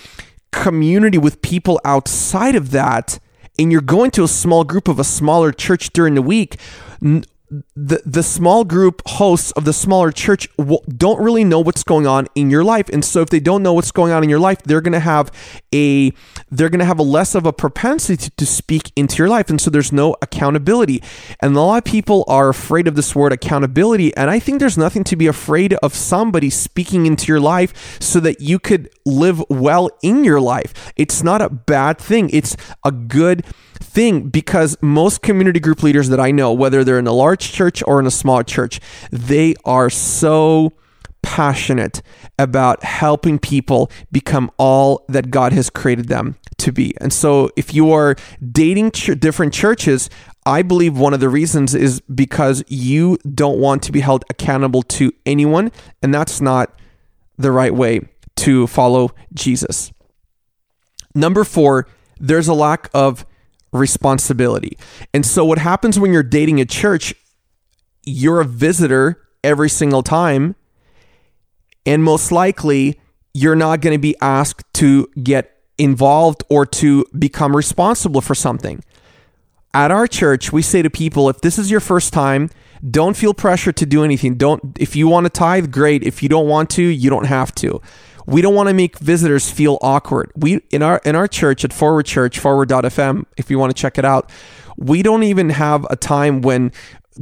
community 0.50 1.18
with 1.18 1.40
people 1.40 1.80
outside 1.84 2.56
of 2.56 2.72
that, 2.72 3.20
and 3.58 3.72
you're 3.72 3.80
going 3.80 4.10
to 4.12 4.22
a 4.24 4.28
small 4.28 4.64
group 4.64 4.88
of 4.88 4.98
a 4.98 5.04
smaller 5.04 5.52
church 5.52 5.92
during 5.92 6.14
the 6.14 6.22
week, 6.22 6.58
the 7.80 8.02
the 8.04 8.24
small 8.24 8.64
group 8.64 9.02
hosts 9.06 9.52
of 9.52 9.64
the 9.64 9.72
smaller 9.72 10.10
church 10.10 10.48
don't 10.96 11.20
really 11.20 11.44
know 11.44 11.60
what's 11.60 11.84
going 11.84 12.06
on 12.08 12.26
in 12.34 12.50
your 12.50 12.64
life. 12.64 12.88
And 12.88 13.04
so 13.04 13.20
if 13.20 13.30
they 13.30 13.38
don't 13.38 13.62
know 13.62 13.72
what's 13.72 13.92
going 13.92 14.10
on 14.12 14.24
in 14.24 14.28
your 14.28 14.40
life 14.40 14.62
they're 14.64 14.80
going 14.80 14.94
to 14.94 15.00
have 15.00 15.30
a 15.72 16.10
they're 16.50 16.70
going 16.70 16.80
to 16.80 16.84
have 16.84 16.98
a 16.98 17.04
less 17.04 17.36
of 17.36 17.46
a 17.46 17.52
propensity 17.52 18.16
to, 18.16 18.30
to 18.30 18.46
speak 18.46 18.90
into 18.96 19.18
your 19.18 19.28
life. 19.28 19.48
And 19.48 19.60
so 19.60 19.70
there's 19.70 19.92
no 19.92 20.16
accountability. 20.22 21.02
And 21.40 21.54
a 21.54 21.60
lot 21.60 21.78
of 21.78 21.84
people 21.84 22.24
are 22.26 22.48
afraid 22.48 22.88
of 22.88 22.96
this 22.96 23.14
word 23.14 23.32
accountability. 23.32 24.16
And 24.16 24.28
i 24.28 24.40
think 24.40 24.58
there's 24.58 24.78
nothing 24.78 25.04
to 25.04 25.16
be 25.16 25.28
afraid 25.28 25.74
of 25.74 25.94
somebody 25.94 26.50
speaking 26.50 27.06
into 27.06 27.26
your 27.28 27.40
life 27.40 27.98
so 28.00 28.18
that 28.20 28.40
you 28.40 28.58
could 28.58 28.90
live 29.04 29.42
well 29.48 29.88
in 30.02 30.24
your 30.24 30.40
life. 30.40 30.92
It's 30.96 31.22
not 31.22 31.40
a 31.40 31.48
bad 31.48 31.98
thing. 31.98 32.30
It's 32.32 32.56
a 32.84 32.90
good 32.90 33.44
thing 33.80 34.28
because 34.28 34.76
most 34.82 35.22
community 35.22 35.60
group 35.60 35.82
leaders 35.82 36.08
that 36.08 36.20
I 36.20 36.30
know, 36.30 36.52
whether 36.52 36.84
they're 36.84 36.98
in 36.98 37.06
a 37.06 37.12
large 37.12 37.52
church 37.68 37.82
or 37.86 38.00
in 38.00 38.06
a 38.06 38.10
small 38.10 38.42
church, 38.42 38.80
they 39.10 39.54
are 39.64 39.90
so 39.90 40.72
passionate 41.22 42.00
about 42.38 42.82
helping 42.84 43.38
people 43.38 43.90
become 44.10 44.50
all 44.56 45.04
that 45.08 45.30
God 45.30 45.52
has 45.52 45.68
created 45.68 46.08
them 46.08 46.36
to 46.58 46.72
be. 46.72 46.94
And 47.00 47.12
so 47.12 47.50
if 47.56 47.74
you 47.74 47.92
are 47.92 48.16
dating 48.52 48.92
ch- 48.92 49.18
different 49.18 49.52
churches, 49.52 50.08
I 50.46 50.62
believe 50.62 50.96
one 50.96 51.12
of 51.12 51.20
the 51.20 51.28
reasons 51.28 51.74
is 51.74 52.00
because 52.00 52.64
you 52.68 53.18
don't 53.34 53.58
want 53.58 53.82
to 53.84 53.92
be 53.92 54.00
held 54.00 54.24
accountable 54.30 54.82
to 54.82 55.12
anyone, 55.26 55.70
and 56.02 56.14
that's 56.14 56.40
not 56.40 56.74
the 57.36 57.52
right 57.52 57.74
way 57.74 58.00
to 58.36 58.66
follow 58.66 59.10
Jesus. 59.34 59.92
Number 61.14 61.44
four, 61.44 61.86
there's 62.18 62.48
a 62.48 62.54
lack 62.54 62.88
of 62.94 63.26
responsibility. 63.72 64.78
And 65.12 65.24
so, 65.24 65.44
what 65.44 65.58
happens 65.58 65.98
when 65.98 66.12
you're 66.12 66.22
dating 66.22 66.60
a 66.60 66.64
church, 66.64 67.14
you're 68.08 68.40
a 68.40 68.44
visitor 68.44 69.22
every 69.44 69.68
single 69.68 70.02
time. 70.02 70.56
And 71.86 72.02
most 72.02 72.32
likely, 72.32 73.00
you're 73.34 73.56
not 73.56 73.80
going 73.80 73.94
to 73.94 74.00
be 74.00 74.16
asked 74.20 74.64
to 74.74 75.08
get 75.22 75.54
involved 75.78 76.42
or 76.48 76.66
to 76.66 77.04
become 77.16 77.56
responsible 77.56 78.20
for 78.20 78.34
something. 78.34 78.82
At 79.72 79.90
our 79.90 80.06
church, 80.06 80.52
we 80.52 80.62
say 80.62 80.82
to 80.82 80.90
people 80.90 81.28
if 81.28 81.40
this 81.40 81.58
is 81.58 81.70
your 81.70 81.80
first 81.80 82.12
time, 82.12 82.50
don't 82.88 83.16
feel 83.16 83.34
pressure 83.34 83.72
to 83.72 83.86
do 83.86 84.04
anything. 84.04 84.36
Don't 84.36 84.76
if 84.78 84.96
you 84.96 85.08
want 85.08 85.26
to 85.26 85.30
tithe, 85.30 85.70
great. 85.70 86.02
If 86.02 86.22
you 86.22 86.28
don't 86.28 86.48
want 86.48 86.70
to, 86.70 86.82
you 86.82 87.10
don't 87.10 87.26
have 87.26 87.54
to. 87.56 87.80
We 88.26 88.42
don't 88.42 88.54
want 88.54 88.68
to 88.68 88.74
make 88.74 88.98
visitors 88.98 89.50
feel 89.50 89.78
awkward. 89.80 90.32
We 90.36 90.60
in 90.70 90.82
our 90.82 91.00
in 91.04 91.16
our 91.16 91.28
church 91.28 91.64
at 91.64 91.72
Forward 91.72 92.06
Church, 92.06 92.38
forward.fm, 92.38 93.24
if 93.36 93.50
you 93.50 93.58
want 93.58 93.74
to 93.74 93.80
check 93.80 93.98
it 93.98 94.04
out, 94.04 94.30
we 94.76 95.02
don't 95.02 95.22
even 95.24 95.50
have 95.50 95.86
a 95.90 95.96
time 95.96 96.40
when 96.40 96.72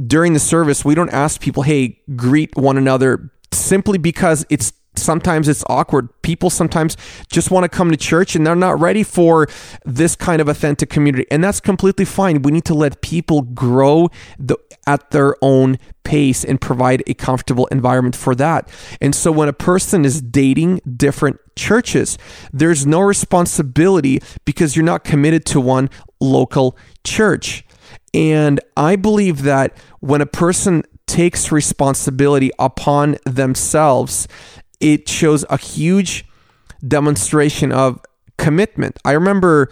during 0.05 0.33
the 0.33 0.39
service 0.39 0.85
we 0.85 0.95
don't 0.95 1.09
ask 1.11 1.41
people, 1.41 1.63
"Hey, 1.63 1.99
greet 2.15 2.55
one 2.55 2.77
another." 2.77 3.31
Simply 3.51 3.97
because 3.97 4.45
it's 4.49 4.73
sometimes 4.99 5.47
it's 5.47 5.63
awkward. 5.69 6.09
People 6.21 6.49
sometimes 6.49 6.97
just 7.29 7.51
want 7.51 7.63
to 7.63 7.69
come 7.69 7.91
to 7.91 7.97
church 7.97 8.35
and 8.35 8.45
they're 8.45 8.55
not 8.55 8.79
ready 8.79 9.03
for 9.03 9.47
this 9.85 10.15
kind 10.15 10.41
of 10.41 10.47
authentic 10.47 10.89
community. 10.89 11.25
And 11.31 11.43
that's 11.43 11.59
completely 11.59 12.05
fine. 12.05 12.41
We 12.41 12.51
need 12.51 12.65
to 12.65 12.73
let 12.73 13.01
people 13.01 13.41
grow 13.43 14.09
the, 14.39 14.57
at 14.85 15.11
their 15.11 15.35
own 15.41 15.77
pace 16.03 16.43
and 16.43 16.59
provide 16.59 17.03
a 17.07 17.13
comfortable 17.13 17.67
environment 17.67 18.15
for 18.15 18.33
that. 18.35 18.69
And 19.01 19.13
so 19.13 19.31
when 19.31 19.49
a 19.49 19.53
person 19.53 20.05
is 20.05 20.21
dating 20.21 20.81
different 20.95 21.39
churches, 21.55 22.17
there's 22.53 22.85
no 22.85 23.01
responsibility 23.01 24.21
because 24.45 24.75
you're 24.75 24.85
not 24.85 25.03
committed 25.03 25.45
to 25.47 25.59
one 25.59 25.89
local 26.19 26.77
church. 27.03 27.65
And 28.13 28.59
I 28.75 28.95
believe 28.95 29.43
that 29.43 29.77
when 29.99 30.21
a 30.21 30.25
person 30.25 30.83
takes 31.07 31.51
responsibility 31.51 32.51
upon 32.59 33.17
themselves, 33.25 34.27
it 34.79 35.07
shows 35.09 35.45
a 35.49 35.57
huge 35.57 36.25
demonstration 36.85 37.71
of 37.71 37.99
commitment. 38.37 38.99
I 39.03 39.13
remember 39.13 39.69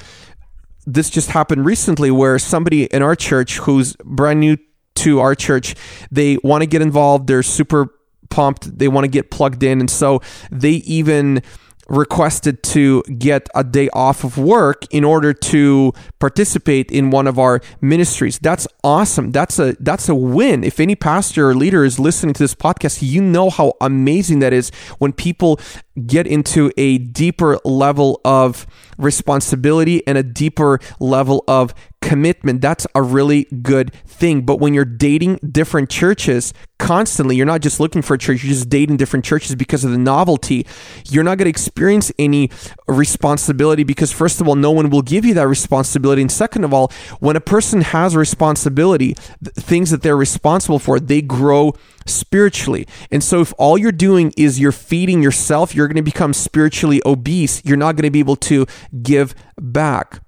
this 0.85 1.09
just 1.09 1.29
happened 1.29 1.65
recently 1.65 2.11
where 2.11 2.39
somebody 2.39 2.85
in 2.85 3.01
our 3.01 3.15
church 3.15 3.57
who's 3.59 3.95
brand 4.03 4.39
new 4.39 4.57
to 4.95 5.19
our 5.19 5.35
church, 5.35 5.75
they 6.11 6.37
want 6.43 6.61
to 6.61 6.67
get 6.67 6.81
involved, 6.81 7.27
they're 7.27 7.43
super 7.43 7.93
pumped, 8.29 8.77
they 8.77 8.87
want 8.87 9.03
to 9.03 9.09
get 9.09 9.31
plugged 9.31 9.63
in 9.63 9.79
and 9.79 9.89
so 9.89 10.21
they 10.51 10.71
even 10.71 11.41
requested 11.87 12.63
to 12.63 13.03
get 13.03 13.47
a 13.53 13.63
day 13.63 13.89
off 13.93 14.23
of 14.23 14.37
work 14.37 14.85
in 14.91 15.03
order 15.03 15.33
to 15.33 15.93
participate 16.19 16.91
in 16.91 17.11
one 17.11 17.27
of 17.27 17.37
our 17.37 17.61
ministries. 17.81 18.39
That's 18.39 18.67
awesome. 18.83 19.31
That's 19.31 19.59
a 19.59 19.75
that's 19.79 20.09
a 20.09 20.15
win. 20.15 20.63
If 20.63 20.79
any 20.79 20.95
pastor 20.95 21.49
or 21.49 21.55
leader 21.55 21.83
is 21.83 21.99
listening 21.99 22.33
to 22.33 22.43
this 22.43 22.55
podcast, 22.55 23.01
you 23.01 23.21
know 23.21 23.49
how 23.49 23.73
amazing 23.81 24.39
that 24.39 24.53
is 24.53 24.69
when 24.97 25.13
people 25.13 25.59
get 26.05 26.27
into 26.27 26.71
a 26.77 26.97
deeper 26.97 27.57
level 27.63 28.19
of 28.25 28.67
responsibility 28.97 30.05
and 30.07 30.17
a 30.17 30.23
deeper 30.23 30.79
level 30.99 31.43
of 31.47 31.73
commitment. 32.01 32.61
That's 32.61 32.85
a 32.93 33.01
really 33.01 33.45
good 33.63 33.93
thing. 34.05 34.45
But 34.45 34.59
when 34.59 34.73
you're 34.73 34.85
dating 34.85 35.39
different 35.51 35.89
churches 35.89 36.53
constantly, 36.77 37.35
you're 37.35 37.47
not 37.47 37.61
just 37.61 37.79
looking 37.79 38.03
for 38.03 38.13
a 38.13 38.17
church, 38.17 38.43
you're 38.43 38.53
just 38.53 38.69
dating 38.69 38.97
different 38.97 39.25
churches 39.25 39.55
because 39.55 39.83
of 39.83 39.91
the 39.91 39.97
novelty. 39.97 40.67
You're 41.09 41.23
not 41.23 41.39
going 41.39 41.45
to 41.45 41.49
experience 41.49 42.11
any 42.19 42.51
responsibility 42.87 43.83
because, 43.83 44.11
first 44.11 44.39
of 44.39 44.47
all, 44.47 44.55
no 44.55 44.71
one 44.71 44.89
will 44.91 45.01
give 45.01 45.25
you 45.25 45.33
that 45.33 45.47
responsibility. 45.47 46.21
And 46.21 46.31
second 46.31 46.63
of 46.63 46.73
all, 46.73 46.91
when 47.19 47.35
a 47.35 47.41
person 47.41 47.81
has 47.81 48.15
responsibility, 48.15 49.15
things 49.43 49.89
that 49.89 50.03
they're 50.03 50.17
responsible 50.17 50.79
for, 50.79 50.99
they 50.99 51.21
grow 51.21 51.73
spiritually. 52.05 52.87
And 53.11 53.23
so 53.23 53.41
if 53.41 53.53
all 53.57 53.77
you're 53.77 53.91
doing 53.91 54.33
is 54.37 54.59
you're 54.59 54.71
feeding 54.71 55.21
yourself, 55.23 55.73
you're 55.73 55.87
going 55.87 55.95
to 55.95 56.01
become 56.01 56.33
spiritually 56.33 57.01
obese. 57.05 57.63
You're 57.65 57.77
not 57.77 57.95
going 57.95 58.03
to 58.03 58.11
be 58.11 58.19
able 58.19 58.35
to 58.37 58.65
give 59.01 59.35
back. 59.59 60.21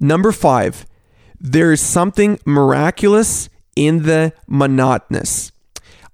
Number 0.00 0.32
five, 0.32 0.86
there 1.38 1.72
is 1.72 1.80
something 1.80 2.38
miraculous 2.44 3.48
in 3.76 4.02
the 4.02 4.32
monotonous. 4.46 5.52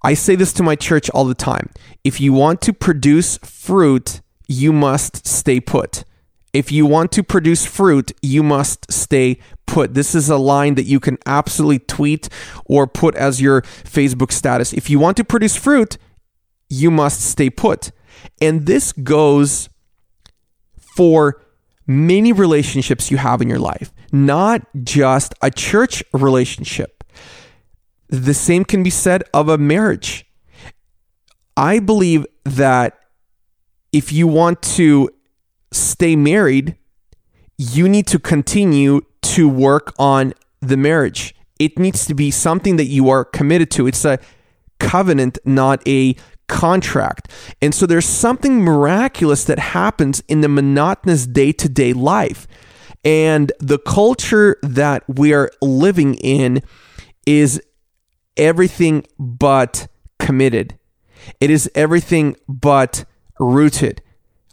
I 0.02 0.14
say 0.14 0.37
this 0.37 0.52
to 0.54 0.62
my 0.62 0.76
church 0.76 1.11
all 1.11 1.25
the 1.25 1.35
time. 1.35 1.71
If 2.04 2.21
you 2.21 2.33
want 2.33 2.61
to 2.62 2.73
produce 2.73 3.38
fruit, 3.38 4.21
you 4.47 4.73
must 4.73 5.26
stay 5.26 5.61
put. 5.61 6.04
If 6.52 6.73
you 6.73 6.87
want 6.87 7.12
to 7.12 7.23
produce 7.23 7.66
fruit, 7.66 8.12
you 8.23 8.42
must 8.42 8.90
stay 8.90 9.38
put. 9.68 9.94
This 9.94 10.14
is 10.14 10.28
a 10.28 10.37
line 10.37 10.75
that 10.75 10.84
you 10.84 10.98
can 10.98 11.18
absolutely 11.26 11.78
tweet 11.78 12.28
or 12.64 12.87
put 12.88 13.14
as 13.14 13.40
your 13.40 13.62
Facebook 13.62 14.32
status. 14.32 14.72
If 14.72 14.90
you 14.90 14.98
want 14.98 15.16
to 15.18 15.25
produce 15.25 15.54
fruit, 15.54 15.98
you 16.68 16.90
must 16.90 17.20
stay 17.20 17.50
put. 17.50 17.92
And 18.40 18.66
this 18.66 18.92
goes 18.92 19.68
for 20.96 21.40
many 21.87 22.32
relationships 22.32 23.10
you 23.10 23.16
have 23.18 23.40
in 23.40 23.48
your 23.48 23.60
life, 23.60 23.92
not 24.10 24.66
just 24.82 25.34
a 25.40 25.50
church 25.50 26.02
relationship. 26.12 27.04
The 28.08 28.34
same 28.34 28.64
can 28.64 28.82
be 28.82 28.90
said 28.90 29.22
of 29.32 29.48
a 29.48 29.58
marriage. 29.58 30.26
I 31.56 31.78
believe 31.78 32.26
that 32.44 32.98
if 33.92 34.12
you 34.12 34.26
want 34.26 34.62
to 34.76 35.10
stay 35.72 36.16
married, 36.16 36.76
you 37.58 37.88
need 37.88 38.06
to 38.08 38.18
continue 38.18 39.00
to 39.35 39.49
work 39.49 39.92
on 39.99 40.35
the 40.61 40.76
marriage. 40.76 41.35
It 41.58 41.78
needs 41.78 42.06
to 42.06 42.14
be 42.14 42.30
something 42.30 42.76
that 42.76 42.87
you 42.87 43.08
are 43.08 43.25
committed 43.25 43.70
to. 43.73 43.87
It's 43.87 44.04
a 44.04 44.18
covenant, 44.78 45.38
not 45.44 45.87
a 45.87 46.16
contract. 46.49 47.30
And 47.61 47.75
so 47.75 47.87
there's 47.87 48.06
something 48.06 48.62
miraculous 48.62 49.44
that 49.44 49.58
happens 49.58 50.20
in 50.28 50.40
the 50.40 50.49
monotonous 50.49 51.26
day 51.26 51.52
to 51.52 51.68
day 51.68 51.92
life. 51.92 52.47
And 53.04 53.52
the 53.61 53.78
culture 53.78 54.56
that 54.62 55.04
we 55.08 55.32
are 55.32 55.50
living 55.61 56.14
in 56.14 56.62
is 57.26 57.61
everything 58.37 59.06
but 59.18 59.88
committed. 60.18 60.78
It 61.40 61.50
is 61.50 61.70
everything 61.75 62.37
but 62.49 63.04
rooted. 63.38 64.02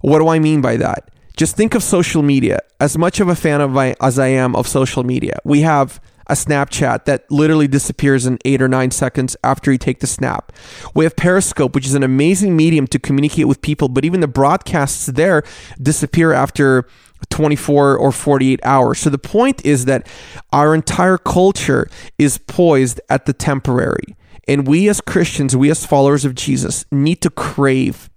What 0.01 0.19
do 0.19 0.27
I 0.27 0.39
mean 0.39 0.61
by 0.61 0.77
that? 0.77 1.09
Just 1.35 1.55
think 1.55 1.75
of 1.75 1.83
social 1.83 2.21
media. 2.21 2.59
As 2.79 2.97
much 2.97 3.19
of 3.19 3.27
a 3.27 3.35
fan 3.35 3.61
of 3.61 3.75
as 3.77 4.19
I 4.19 4.27
am 4.27 4.55
of 4.55 4.67
social 4.67 5.03
media, 5.03 5.39
we 5.43 5.61
have 5.61 5.99
a 6.27 6.33
Snapchat 6.33 7.05
that 7.05 7.29
literally 7.29 7.67
disappears 7.67 8.25
in 8.25 8.39
eight 8.45 8.61
or 8.61 8.67
nine 8.67 8.91
seconds 8.91 9.35
after 9.43 9.71
you 9.71 9.77
take 9.77 9.99
the 9.99 10.07
snap. 10.07 10.51
We 10.95 11.03
have 11.03 11.15
Periscope, 11.15 11.75
which 11.75 11.85
is 11.85 11.93
an 11.93 12.03
amazing 12.03 12.55
medium 12.55 12.87
to 12.87 12.99
communicate 12.99 13.47
with 13.47 13.61
people, 13.61 13.89
but 13.89 14.05
even 14.05 14.21
the 14.21 14.27
broadcasts 14.27 15.05
there 15.05 15.43
disappear 15.81 16.33
after 16.33 16.87
24 17.29 17.97
or 17.97 18.11
48 18.11 18.59
hours. 18.63 18.99
So 18.99 19.09
the 19.09 19.17
point 19.17 19.65
is 19.65 19.85
that 19.85 20.07
our 20.51 20.73
entire 20.73 21.17
culture 21.17 21.87
is 22.17 22.37
poised 22.37 22.99
at 23.09 23.25
the 23.25 23.33
temporary. 23.33 24.15
And 24.47 24.67
we 24.67 24.87
as 24.89 25.01
Christians, 25.01 25.55
we 25.55 25.69
as 25.69 25.85
followers 25.85 26.25
of 26.25 26.35
Jesus, 26.35 26.85
need 26.91 27.21
to 27.21 27.29
crave 27.29 28.09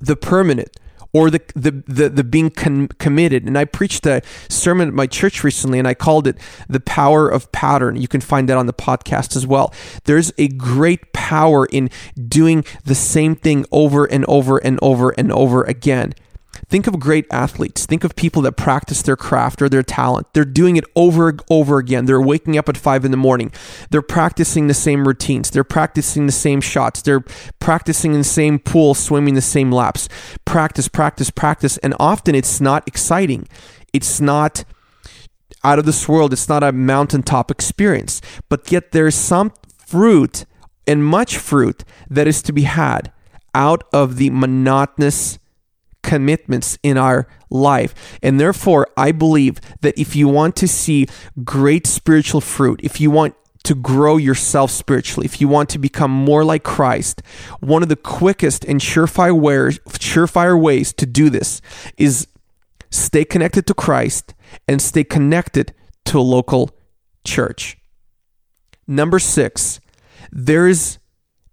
the 0.00 0.16
permanent 0.16 0.76
or 1.16 1.30
the 1.30 1.40
the 1.54 1.82
the, 1.86 2.08
the 2.10 2.24
being 2.24 2.50
con- 2.50 2.88
committed. 2.98 3.44
And 3.44 3.56
I 3.56 3.64
preached 3.64 4.04
a 4.04 4.20
sermon 4.50 4.88
at 4.88 4.94
my 4.94 5.06
church 5.06 5.42
recently, 5.42 5.78
and 5.78 5.88
I 5.88 5.94
called 5.94 6.26
it 6.26 6.36
"The 6.68 6.80
Power 6.80 7.26
of 7.30 7.50
Pattern." 7.52 7.96
You 7.96 8.06
can 8.06 8.20
find 8.20 8.50
that 8.50 8.58
on 8.58 8.66
the 8.66 8.74
podcast 8.74 9.34
as 9.34 9.46
well. 9.46 9.72
There's 10.04 10.30
a 10.36 10.48
great 10.48 11.14
power 11.14 11.64
in 11.64 11.88
doing 12.28 12.66
the 12.84 12.94
same 12.94 13.34
thing 13.34 13.64
over 13.72 14.04
and 14.04 14.26
over 14.28 14.58
and 14.58 14.78
over 14.82 15.10
and 15.10 15.32
over 15.32 15.64
again. 15.64 16.12
Think 16.68 16.88
of 16.88 16.98
great 16.98 17.26
athletes. 17.30 17.86
Think 17.86 18.02
of 18.02 18.16
people 18.16 18.42
that 18.42 18.56
practice 18.56 19.00
their 19.02 19.16
craft 19.16 19.62
or 19.62 19.68
their 19.68 19.84
talent. 19.84 20.26
They're 20.32 20.44
doing 20.44 20.76
it 20.76 20.84
over 20.96 21.28
and 21.28 21.40
over 21.48 21.78
again. 21.78 22.06
They're 22.06 22.20
waking 22.20 22.58
up 22.58 22.68
at 22.68 22.76
five 22.76 23.04
in 23.04 23.12
the 23.12 23.16
morning. 23.16 23.52
They're 23.90 24.02
practicing 24.02 24.66
the 24.66 24.74
same 24.74 25.06
routines. 25.06 25.50
They're 25.50 25.62
practicing 25.62 26.26
the 26.26 26.32
same 26.32 26.60
shots. 26.60 27.02
They're 27.02 27.24
practicing 27.60 28.12
in 28.12 28.18
the 28.18 28.24
same 28.24 28.58
pool, 28.58 28.94
swimming 28.94 29.34
the 29.34 29.40
same 29.40 29.70
laps. 29.70 30.08
Practice, 30.44 30.88
practice, 30.88 31.30
practice. 31.30 31.78
And 31.78 31.94
often 32.00 32.34
it's 32.34 32.60
not 32.60 32.86
exciting. 32.88 33.46
It's 33.92 34.20
not 34.20 34.64
out 35.62 35.78
of 35.78 35.84
this 35.84 36.08
world. 36.08 36.32
It's 36.32 36.48
not 36.48 36.64
a 36.64 36.72
mountaintop 36.72 37.50
experience. 37.50 38.20
But 38.48 38.72
yet 38.72 38.90
there's 38.90 39.14
some 39.14 39.52
fruit 39.78 40.46
and 40.84 41.04
much 41.04 41.36
fruit 41.36 41.84
that 42.10 42.26
is 42.26 42.42
to 42.42 42.52
be 42.52 42.62
had 42.62 43.12
out 43.54 43.84
of 43.92 44.16
the 44.16 44.30
monotonous 44.30 45.38
commitments 46.06 46.78
in 46.82 46.96
our 46.96 47.26
life. 47.50 48.18
And 48.22 48.40
therefore, 48.40 48.86
I 48.96 49.12
believe 49.12 49.60
that 49.82 49.98
if 49.98 50.16
you 50.16 50.28
want 50.28 50.56
to 50.56 50.68
see 50.68 51.08
great 51.44 51.86
spiritual 51.86 52.40
fruit, 52.40 52.80
if 52.82 53.00
you 53.00 53.10
want 53.10 53.34
to 53.64 53.74
grow 53.74 54.16
yourself 54.16 54.70
spiritually, 54.70 55.26
if 55.26 55.40
you 55.40 55.48
want 55.48 55.68
to 55.70 55.78
become 55.78 56.12
more 56.12 56.44
like 56.44 56.62
Christ, 56.62 57.20
one 57.58 57.82
of 57.82 57.88
the 57.88 57.96
quickest 57.96 58.64
and 58.64 58.80
surefire 58.80 59.38
ways, 59.38 59.80
surefire 59.88 60.58
ways 60.58 60.92
to 60.92 61.04
do 61.04 61.28
this 61.28 61.60
is 61.98 62.28
stay 62.90 63.24
connected 63.24 63.66
to 63.66 63.74
Christ, 63.74 64.32
and 64.68 64.80
stay 64.80 65.02
connected 65.02 65.74
to 66.04 66.20
a 66.20 66.20
local 66.36 66.70
church. 67.24 67.76
Number 68.86 69.18
six, 69.18 69.80
there 70.30 70.68
is 70.68 70.98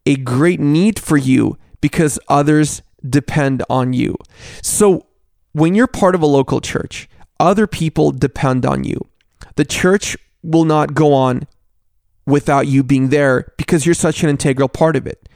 a 0.05 0.15
great 0.15 0.59
need 0.59 0.99
for 0.99 1.17
you 1.17 1.57
because 1.81 2.19
others 2.27 2.83
depend 3.07 3.63
on 3.69 3.93
you. 3.93 4.15
So 4.61 5.05
when 5.53 5.75
you're 5.75 5.87
part 5.87 6.15
of 6.15 6.21
a 6.21 6.27
local 6.27 6.61
church, 6.61 7.07
other 7.39 7.67
people 7.67 8.11
depend 8.11 8.65
on 8.65 8.83
you. 8.83 8.99
The 9.55 9.65
church 9.65 10.17
will 10.41 10.65
not 10.65 10.93
go 10.93 11.13
on 11.13 11.47
without 12.25 12.67
you 12.67 12.83
being 12.83 13.09
there 13.09 13.53
because 13.57 13.85
you're 13.85 13.95
such 13.95 14.23
an 14.23 14.29
integral 14.29 14.69
part 14.69 14.95
of 14.95 15.05
it. 15.05 15.27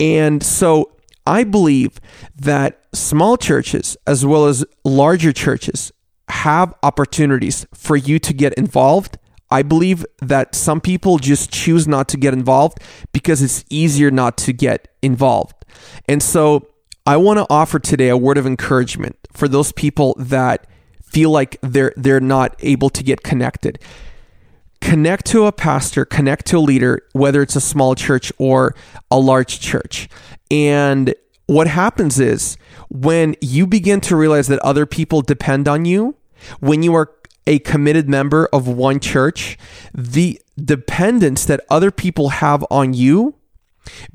And 0.00 0.42
so 0.42 0.92
I 1.26 1.44
believe 1.44 2.00
that 2.36 2.84
small 2.92 3.36
churches 3.36 3.96
as 4.06 4.26
well 4.26 4.46
as 4.46 4.64
larger 4.84 5.32
churches 5.32 5.92
have 6.28 6.74
opportunities 6.82 7.66
for 7.74 7.96
you 7.96 8.18
to 8.18 8.32
get 8.32 8.54
involved. 8.54 9.18
I 9.50 9.62
believe 9.62 10.04
that 10.20 10.54
some 10.54 10.80
people 10.80 11.18
just 11.18 11.52
choose 11.52 11.86
not 11.86 12.08
to 12.08 12.16
get 12.16 12.32
involved 12.32 12.78
because 13.12 13.42
it's 13.42 13.64
easier 13.70 14.10
not 14.10 14.36
to 14.38 14.52
get 14.52 14.88
involved. 15.02 15.64
And 16.08 16.22
so 16.22 16.66
I 17.06 17.16
want 17.16 17.38
to 17.38 17.46
offer 17.50 17.78
today 17.78 18.08
a 18.08 18.16
word 18.16 18.38
of 18.38 18.46
encouragement 18.46 19.16
for 19.32 19.48
those 19.48 19.72
people 19.72 20.14
that 20.18 20.66
feel 21.02 21.30
like 21.30 21.58
they're 21.60 21.92
they're 21.96 22.20
not 22.20 22.54
able 22.60 22.90
to 22.90 23.02
get 23.02 23.22
connected. 23.22 23.78
Connect 24.80 25.26
to 25.26 25.46
a 25.46 25.52
pastor, 25.52 26.04
connect 26.04 26.46
to 26.46 26.58
a 26.58 26.60
leader, 26.60 27.02
whether 27.12 27.42
it's 27.42 27.56
a 27.56 27.60
small 27.60 27.94
church 27.94 28.32
or 28.38 28.74
a 29.10 29.18
large 29.18 29.60
church. 29.60 30.08
And 30.50 31.14
what 31.46 31.66
happens 31.66 32.20
is 32.20 32.56
when 32.88 33.36
you 33.40 33.66
begin 33.66 34.00
to 34.02 34.16
realize 34.16 34.46
that 34.48 34.58
other 34.60 34.86
people 34.86 35.22
depend 35.22 35.68
on 35.68 35.84
you, 35.84 36.16
when 36.60 36.82
you 36.82 36.94
are 36.94 37.12
a 37.46 37.58
committed 37.60 38.08
member 38.08 38.48
of 38.52 38.68
one 38.68 39.00
church, 39.00 39.58
the 39.92 40.40
dependence 40.56 41.44
that 41.46 41.60
other 41.68 41.90
people 41.90 42.30
have 42.30 42.64
on 42.70 42.94
you 42.94 43.34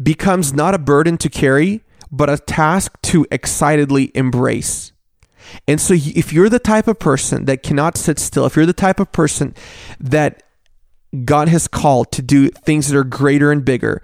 becomes 0.02 0.54
not 0.54 0.74
a 0.74 0.80
burden 0.80 1.18
to 1.18 1.30
carry, 1.30 1.82
but 2.12 2.30
a 2.30 2.38
task 2.38 3.00
to 3.04 3.26
excitedly 3.32 4.12
embrace. 4.16 4.92
And 5.68 5.80
so, 5.80 5.94
if 5.96 6.34
you're 6.34 6.50
the 6.50 6.60
type 6.60 6.88
of 6.88 7.00
person 7.00 7.46
that 7.46 7.64
cannot 7.64 7.98
sit 7.98 8.20
still, 8.20 8.46
if 8.46 8.56
you're 8.56 8.66
the 8.66 8.74
type 8.74 9.00
of 9.00 9.12
person 9.12 9.56
that 10.00 10.44
God 11.24 11.48
has 11.48 11.68
called 11.68 12.12
to 12.14 12.22
do 12.22 12.50
things 12.50 12.90
that 12.90 12.98
are 12.98 13.04
greater 13.04 13.52
and 13.52 13.64
bigger, 13.64 14.02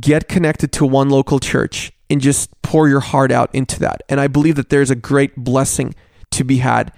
get 0.00 0.28
connected 0.28 0.72
to 0.72 0.86
one 0.86 1.10
local 1.10 1.38
church 1.38 1.92
and 2.08 2.20
just 2.20 2.50
pour 2.62 2.88
your 2.88 3.00
heart 3.00 3.30
out 3.30 3.54
into 3.54 3.78
that. 3.80 4.02
And 4.08 4.20
I 4.20 4.26
believe 4.26 4.56
that 4.56 4.70
there's 4.70 4.90
a 4.90 4.96
great 4.96 5.36
blessing 5.36 5.94
to 6.32 6.44
be 6.44 6.58
had 6.58 6.92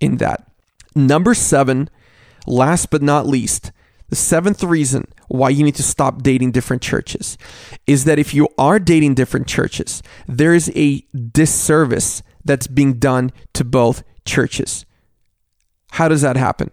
in 0.00 0.16
that. 0.18 0.50
Number 0.94 1.34
seven, 1.34 1.90
last 2.46 2.90
but 2.90 3.02
not 3.02 3.26
least, 3.26 3.72
the 4.08 4.16
seventh 4.16 4.62
reason 4.64 5.06
why 5.28 5.50
you 5.50 5.64
need 5.64 5.74
to 5.76 5.82
stop 5.82 6.22
dating 6.22 6.52
different 6.52 6.82
churches 6.82 7.36
is 7.86 8.04
that 8.04 8.18
if 8.18 8.32
you 8.32 8.48
are 8.58 8.78
dating 8.78 9.14
different 9.14 9.46
churches, 9.46 10.02
there 10.26 10.54
is 10.54 10.72
a 10.74 11.00
disservice 11.32 12.22
that's 12.44 12.66
being 12.66 12.94
done 12.94 13.30
to 13.52 13.64
both 13.64 14.02
churches. 14.24 14.86
How 15.92 16.08
does 16.08 16.22
that 16.22 16.36
happen? 16.36 16.70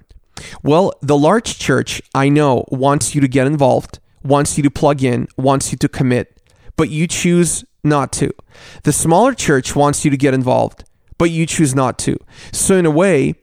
Well, 0.64 0.94
the 1.02 1.18
large 1.18 1.60
church, 1.60 2.02
I 2.14 2.30
know, 2.30 2.66
wants 2.70 3.16
you 3.16 3.22
to 3.22 3.28
get 3.28 3.48
involved, 3.48 4.00
wants 4.24 4.58
you 4.58 4.64
to 4.64 4.72
plug 4.72 5.04
in, 5.04 5.28
wants 5.38 5.72
you 5.72 5.78
to 5.80 5.90
commit, 5.90 6.42
but 6.76 6.90
you 6.90 7.08
choose 7.08 7.64
not 7.84 8.12
to. 8.14 8.32
The 8.84 8.92
smaller 8.92 9.34
church 9.34 9.76
wants 9.76 10.04
you 10.04 10.12
to 10.12 10.18
get 10.18 10.34
involved, 10.34 10.84
but 11.18 11.32
you 11.32 11.46
choose 11.46 11.76
not 11.76 11.98
to. 12.00 12.18
So, 12.52 12.76
in 12.76 12.86
a 12.86 12.92
way, 12.92 13.36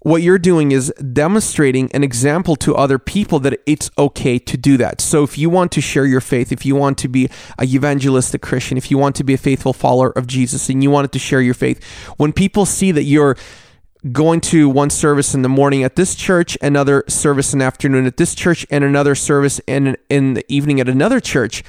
what 0.00 0.22
you're 0.22 0.38
doing 0.38 0.70
is 0.70 0.92
demonstrating 1.12 1.90
an 1.92 2.04
example 2.04 2.54
to 2.56 2.74
other 2.74 2.98
people 2.98 3.40
that 3.40 3.60
it's 3.66 3.90
okay 3.98 4.38
to 4.38 4.56
do 4.56 4.76
that. 4.76 5.00
So 5.00 5.24
if 5.24 5.36
you 5.36 5.50
want 5.50 5.72
to 5.72 5.80
share 5.80 6.06
your 6.06 6.20
faith, 6.20 6.52
if 6.52 6.64
you 6.64 6.76
want 6.76 6.98
to 6.98 7.08
be 7.08 7.28
a 7.58 7.64
evangelistic 7.64 8.40
Christian, 8.40 8.78
if 8.78 8.90
you 8.90 8.98
want 8.98 9.16
to 9.16 9.24
be 9.24 9.34
a 9.34 9.38
faithful 9.38 9.72
follower 9.72 10.10
of 10.10 10.26
Jesus 10.26 10.68
and 10.68 10.82
you 10.82 10.90
wanted 10.90 11.12
to 11.12 11.18
share 11.18 11.40
your 11.40 11.54
faith, 11.54 11.82
when 12.16 12.32
people 12.32 12.64
see 12.64 12.92
that 12.92 13.04
you're 13.04 13.36
going 14.12 14.40
to 14.40 14.68
one 14.68 14.90
service 14.90 15.34
in 15.34 15.42
the 15.42 15.48
morning 15.48 15.82
at 15.82 15.96
this 15.96 16.14
church, 16.14 16.56
another 16.62 17.02
service 17.08 17.52
in 17.52 17.58
the 17.58 17.64
afternoon 17.64 18.06
at 18.06 18.16
this 18.16 18.34
church, 18.34 18.64
and 18.70 18.84
another 18.84 19.16
service 19.16 19.60
in 19.66 19.96
in 20.08 20.34
the 20.34 20.44
evening 20.48 20.80
at 20.80 20.88
another 20.88 21.18
church, 21.18 21.64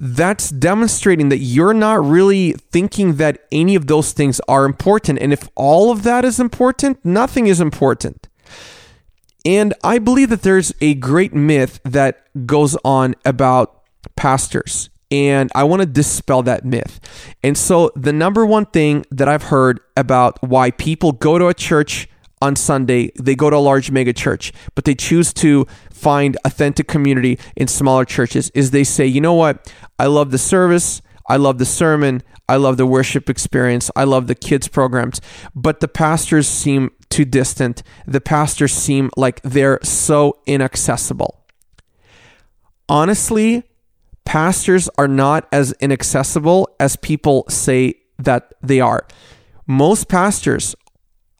that's 0.00 0.48
demonstrating 0.48 1.28
that 1.28 1.38
you're 1.38 1.74
not 1.74 2.02
really 2.02 2.52
thinking 2.52 3.16
that 3.16 3.46
any 3.52 3.74
of 3.74 3.86
those 3.86 4.12
things 4.12 4.40
are 4.48 4.64
important. 4.64 5.18
And 5.20 5.30
if 5.30 5.48
all 5.54 5.92
of 5.92 6.04
that 6.04 6.24
is 6.24 6.40
important, 6.40 7.04
nothing 7.04 7.46
is 7.46 7.60
important. 7.60 8.26
And 9.44 9.74
I 9.84 9.98
believe 9.98 10.30
that 10.30 10.42
there's 10.42 10.72
a 10.80 10.94
great 10.94 11.34
myth 11.34 11.80
that 11.84 12.26
goes 12.46 12.76
on 12.82 13.14
about 13.26 13.82
pastors. 14.16 14.88
And 15.10 15.50
I 15.54 15.64
want 15.64 15.82
to 15.82 15.86
dispel 15.86 16.42
that 16.44 16.64
myth. 16.64 17.00
And 17.42 17.58
so, 17.58 17.90
the 17.96 18.12
number 18.12 18.46
one 18.46 18.66
thing 18.66 19.04
that 19.10 19.28
I've 19.28 19.44
heard 19.44 19.80
about 19.96 20.40
why 20.42 20.70
people 20.70 21.12
go 21.12 21.36
to 21.36 21.48
a 21.48 21.54
church 21.54 22.08
on 22.40 22.56
Sunday, 22.56 23.10
they 23.20 23.34
go 23.34 23.50
to 23.50 23.56
a 23.56 23.58
large 23.58 23.90
mega 23.90 24.12
church, 24.12 24.52
but 24.74 24.84
they 24.84 24.94
choose 24.94 25.32
to 25.34 25.66
find 26.00 26.36
authentic 26.44 26.88
community 26.88 27.38
in 27.56 27.68
smaller 27.68 28.04
churches 28.04 28.50
is 28.54 28.70
they 28.70 28.84
say, 28.84 29.06
you 29.06 29.20
know 29.20 29.34
what? 29.34 29.72
I 29.98 30.06
love 30.06 30.30
the 30.30 30.38
service. 30.38 31.02
I 31.28 31.36
love 31.36 31.58
the 31.58 31.66
sermon. 31.66 32.22
I 32.48 32.56
love 32.56 32.76
the 32.76 32.86
worship 32.86 33.30
experience. 33.30 33.90
I 33.94 34.04
love 34.04 34.26
the 34.26 34.34
kids' 34.34 34.66
programs. 34.66 35.20
But 35.54 35.80
the 35.80 35.88
pastors 35.88 36.48
seem 36.48 36.90
too 37.10 37.24
distant. 37.24 37.82
The 38.06 38.20
pastors 38.20 38.72
seem 38.72 39.10
like 39.16 39.40
they're 39.42 39.78
so 39.82 40.38
inaccessible. 40.46 41.44
Honestly, 42.88 43.62
pastors 44.24 44.88
are 44.98 45.06
not 45.06 45.46
as 45.52 45.72
inaccessible 45.80 46.68
as 46.80 46.96
people 46.96 47.44
say 47.48 47.94
that 48.18 48.52
they 48.62 48.80
are. 48.80 49.06
Most 49.66 50.08
pastors 50.08 50.74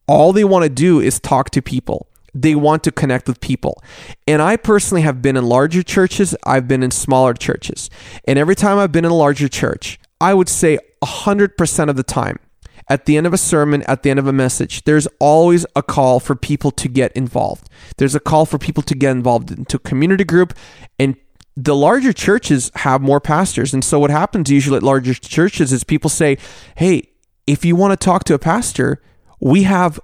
all 0.06 0.32
they 0.32 0.44
want 0.44 0.64
to 0.64 0.68
do 0.68 0.98
is 0.98 1.20
talk 1.20 1.50
to 1.50 1.62
people. 1.62 2.09
They 2.34 2.54
want 2.54 2.84
to 2.84 2.92
connect 2.92 3.28
with 3.28 3.40
people. 3.40 3.82
And 4.26 4.40
I 4.42 4.56
personally 4.56 5.02
have 5.02 5.22
been 5.22 5.36
in 5.36 5.46
larger 5.46 5.82
churches, 5.82 6.34
I've 6.44 6.68
been 6.68 6.82
in 6.82 6.90
smaller 6.90 7.34
churches. 7.34 7.90
And 8.24 8.38
every 8.38 8.56
time 8.56 8.78
I've 8.78 8.92
been 8.92 9.04
in 9.04 9.10
a 9.10 9.16
larger 9.16 9.48
church, 9.48 9.98
I 10.20 10.34
would 10.34 10.48
say 10.48 10.78
100% 11.02 11.88
of 11.88 11.96
the 11.96 12.02
time, 12.02 12.38
at 12.88 13.06
the 13.06 13.16
end 13.16 13.26
of 13.26 13.32
a 13.32 13.38
sermon, 13.38 13.82
at 13.84 14.02
the 14.02 14.10
end 14.10 14.18
of 14.18 14.26
a 14.26 14.32
message, 14.32 14.82
there's 14.84 15.06
always 15.18 15.64
a 15.76 15.82
call 15.82 16.18
for 16.18 16.34
people 16.34 16.70
to 16.72 16.88
get 16.88 17.12
involved. 17.12 17.68
There's 17.98 18.14
a 18.14 18.20
call 18.20 18.46
for 18.46 18.58
people 18.58 18.82
to 18.82 18.94
get 18.94 19.12
involved 19.12 19.50
into 19.50 19.78
community 19.78 20.24
group 20.24 20.54
and 20.98 21.16
the 21.56 21.76
larger 21.76 22.12
churches 22.12 22.70
have 22.76 23.02
more 23.02 23.20
pastors. 23.20 23.74
And 23.74 23.84
so 23.84 23.98
what 23.98 24.10
happens 24.10 24.50
usually 24.50 24.76
at 24.76 24.82
larger 24.82 25.14
churches 25.14 25.72
is 25.72 25.84
people 25.84 26.08
say, 26.08 26.38
"Hey, 26.76 27.08
if 27.46 27.64
you 27.64 27.76
want 27.76 27.92
to 27.92 28.02
talk 28.02 28.24
to 28.24 28.34
a 28.34 28.38
pastor, 28.38 29.00
we 29.40 29.64
have 29.64 30.00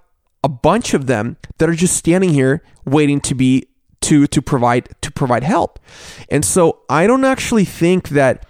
a 0.46 0.48
bunch 0.48 0.94
of 0.94 1.08
them 1.08 1.36
that 1.58 1.68
are 1.68 1.74
just 1.74 1.96
standing 1.96 2.30
here 2.30 2.62
waiting 2.84 3.20
to 3.20 3.34
be 3.34 3.66
to 4.00 4.28
to 4.28 4.40
provide 4.40 4.88
to 5.00 5.10
provide 5.10 5.42
help. 5.42 5.80
And 6.28 6.44
so 6.44 6.82
I 6.88 7.08
don't 7.08 7.24
actually 7.24 7.64
think 7.64 8.10
that 8.10 8.46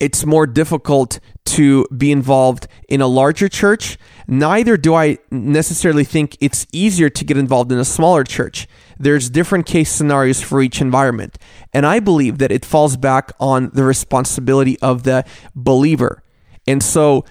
it's 0.00 0.26
more 0.26 0.48
difficult 0.48 1.20
to 1.44 1.86
be 1.96 2.10
involved 2.10 2.66
in 2.88 3.00
a 3.00 3.06
larger 3.06 3.48
church. 3.48 3.96
Neither 4.26 4.76
do 4.76 4.92
I 4.96 5.18
necessarily 5.30 6.02
think 6.02 6.36
it's 6.40 6.66
easier 6.72 7.08
to 7.10 7.24
get 7.24 7.36
involved 7.36 7.70
in 7.70 7.78
a 7.78 7.84
smaller 7.84 8.24
church. 8.24 8.66
There's 8.98 9.30
different 9.30 9.66
case 9.66 9.92
scenarios 9.92 10.42
for 10.42 10.60
each 10.60 10.80
environment. 10.80 11.38
And 11.72 11.86
I 11.86 12.00
believe 12.00 12.38
that 12.38 12.50
it 12.50 12.64
falls 12.64 12.96
back 12.96 13.30
on 13.38 13.70
the 13.74 13.84
responsibility 13.84 14.76
of 14.80 15.04
the 15.04 15.24
believer. 15.54 16.24
And 16.66 16.82
so 16.82 17.24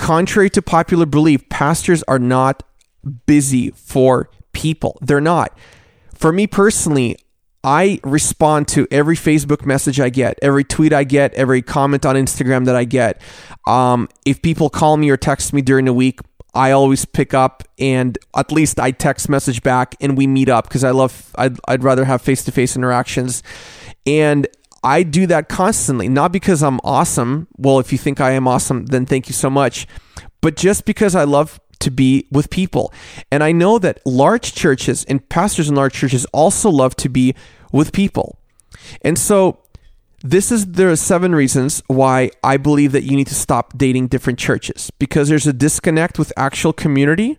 contrary 0.00 0.48
to 0.48 0.62
popular 0.62 1.04
belief, 1.04 1.46
pastors 1.50 2.02
are 2.08 2.18
not 2.18 2.62
busy 3.26 3.70
for 3.72 4.30
people. 4.52 4.98
They're 5.02 5.20
not. 5.20 5.56
For 6.14 6.32
me 6.32 6.46
personally, 6.46 7.18
I 7.62 8.00
respond 8.02 8.66
to 8.68 8.88
every 8.90 9.14
Facebook 9.14 9.66
message 9.66 10.00
I 10.00 10.08
get, 10.08 10.38
every 10.40 10.64
tweet 10.64 10.94
I 10.94 11.04
get, 11.04 11.34
every 11.34 11.60
comment 11.60 12.06
on 12.06 12.16
Instagram 12.16 12.64
that 12.64 12.74
I 12.74 12.84
get. 12.84 13.20
Um, 13.66 14.08
if 14.24 14.40
people 14.40 14.70
call 14.70 14.96
me 14.96 15.10
or 15.10 15.18
text 15.18 15.52
me 15.52 15.60
during 15.60 15.84
the 15.84 15.92
week, 15.92 16.20
I 16.54 16.70
always 16.70 17.04
pick 17.04 17.34
up 17.34 17.62
and 17.78 18.18
at 18.34 18.50
least 18.50 18.80
I 18.80 18.92
text 18.92 19.28
message 19.28 19.62
back 19.62 19.94
and 20.00 20.16
we 20.16 20.26
meet 20.26 20.48
up 20.48 20.64
because 20.64 20.82
I 20.82 20.92
love, 20.92 21.30
I'd, 21.36 21.58
I'd 21.68 21.84
rather 21.84 22.06
have 22.06 22.22
face 22.22 22.42
to 22.44 22.52
face 22.52 22.74
interactions. 22.74 23.42
And 24.06 24.48
I 24.82 25.02
do 25.02 25.26
that 25.26 25.48
constantly, 25.48 26.08
not 26.08 26.32
because 26.32 26.62
I'm 26.62 26.80
awesome. 26.82 27.48
Well, 27.56 27.78
if 27.78 27.92
you 27.92 27.98
think 27.98 28.20
I 28.20 28.32
am 28.32 28.48
awesome, 28.48 28.86
then 28.86 29.06
thank 29.06 29.28
you 29.28 29.34
so 29.34 29.50
much. 29.50 29.86
But 30.40 30.56
just 30.56 30.84
because 30.84 31.14
I 31.14 31.24
love 31.24 31.60
to 31.80 31.90
be 31.90 32.26
with 32.30 32.50
people. 32.50 32.92
And 33.30 33.42
I 33.42 33.52
know 33.52 33.78
that 33.78 34.00
large 34.06 34.54
churches 34.54 35.04
and 35.04 35.26
pastors 35.28 35.68
in 35.68 35.74
large 35.74 35.94
churches 35.94 36.24
also 36.26 36.70
love 36.70 36.94
to 36.96 37.08
be 37.08 37.34
with 37.72 37.92
people. 37.92 38.38
And 39.02 39.18
so 39.18 39.62
this 40.22 40.52
is 40.52 40.66
there 40.66 40.90
are 40.90 40.96
seven 40.96 41.34
reasons 41.34 41.82
why 41.86 42.30
I 42.44 42.58
believe 42.58 42.92
that 42.92 43.04
you 43.04 43.16
need 43.16 43.26
to 43.28 43.34
stop 43.34 43.76
dating 43.76 44.08
different 44.08 44.38
churches 44.38 44.90
because 44.98 45.28
there's 45.28 45.46
a 45.46 45.52
disconnect 45.52 46.18
with 46.18 46.32
actual 46.36 46.72
community, 46.72 47.38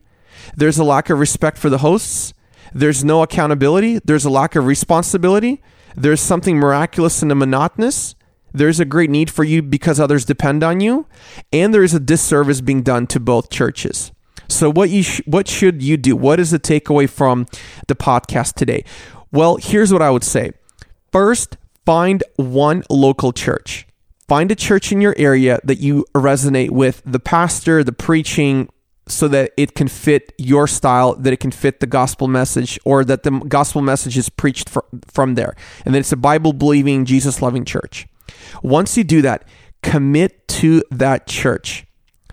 there's 0.56 0.80
a 0.80 0.84
lack 0.84 1.10
of 1.10 1.19
respect 1.19 1.60
for 1.60 1.69
the 1.69 1.80
hosts, 1.80 2.34
there's 2.73 3.04
no 3.04 3.21
accountability, 3.21 3.99
there's 3.99 4.25
a 4.25 4.30
lack 4.32 4.56
of 4.56 4.65
responsibility, 4.65 5.62
there's 5.95 6.21
something 6.21 6.58
miraculous 6.58 7.21
in 7.21 7.27
the 7.27 7.36
monotonous, 7.36 8.15
there's 8.54 8.80
a 8.80 8.86
great 8.86 9.10
need 9.10 9.30
for 9.30 9.43
you 9.43 9.62
because 9.62 9.99
others 9.99 10.25
depend 10.25 10.63
on 10.63 10.80
you, 10.80 11.08
and 11.54 11.73
there 11.73 11.84
is 11.84 11.93
a 11.93 11.99
disservice 11.99 12.62
being 12.62 12.84
done 12.84 13.08
to 13.08 13.19
both 13.19 13.49
churches. 13.49 14.12
So 14.47 14.69
what 14.69 14.89
you 14.89 15.04
sh- 15.04 15.21
what 15.25 15.47
should 15.47 15.82
you 15.82 15.95
do? 15.95 16.15
What 16.15 16.39
is 16.39 16.51
the 16.51 16.60
takeaway 16.60 17.10
from 17.10 17.45
the 17.88 17.95
podcast 17.95 18.56
today? 18.56 18.84
Well, 19.32 19.56
here's 19.56 19.93
what 19.93 20.01
I 20.01 20.10
would 20.10 20.25
say. 20.25 20.51
First, 21.12 21.58
find 21.86 22.23
one 22.36 22.84
local 22.89 23.32
church. 23.32 23.88
Find 24.27 24.51
a 24.51 24.56
church 24.56 24.91
in 24.91 25.01
your 25.01 25.15
area 25.17 25.60
that 25.63 25.80
you 25.80 26.06
resonate 26.13 26.71
with, 26.71 27.01
the 27.06 27.19
pastor, 27.19 27.84
the 27.84 27.93
preaching, 27.93 28.69
so 29.12 29.28
that 29.28 29.52
it 29.58 29.76
can 29.76 29.88
fit 29.88 30.34
your 30.38 30.67
style, 30.67 31.15
that 31.15 31.34
it 31.34 31.39
can 31.39 31.52
fit 31.52 31.80
the 31.80 31.88
gospel 31.88 32.28
message, 32.28 32.80
or 32.86 33.04
that 33.06 33.24
the 33.24 33.32
gospel 33.32 33.82
message 33.82 34.17
is 34.17 34.30
preached 34.30 34.69
for, 34.69 34.86
from 35.08 35.36
there. 35.36 35.56
And 35.86 35.93
that 35.93 36.00
it's 36.00 36.12
a 36.12 36.17
Bible 36.17 36.54
believing, 36.54 37.06
Jesus 37.06 37.41
loving 37.41 37.65
church. 37.65 38.08
Once 38.63 38.97
you 38.97 39.04
do 39.04 39.21
that, 39.21 39.45
commit 39.84 40.47
to 40.47 40.84
that 40.91 41.28
church. 41.28 41.86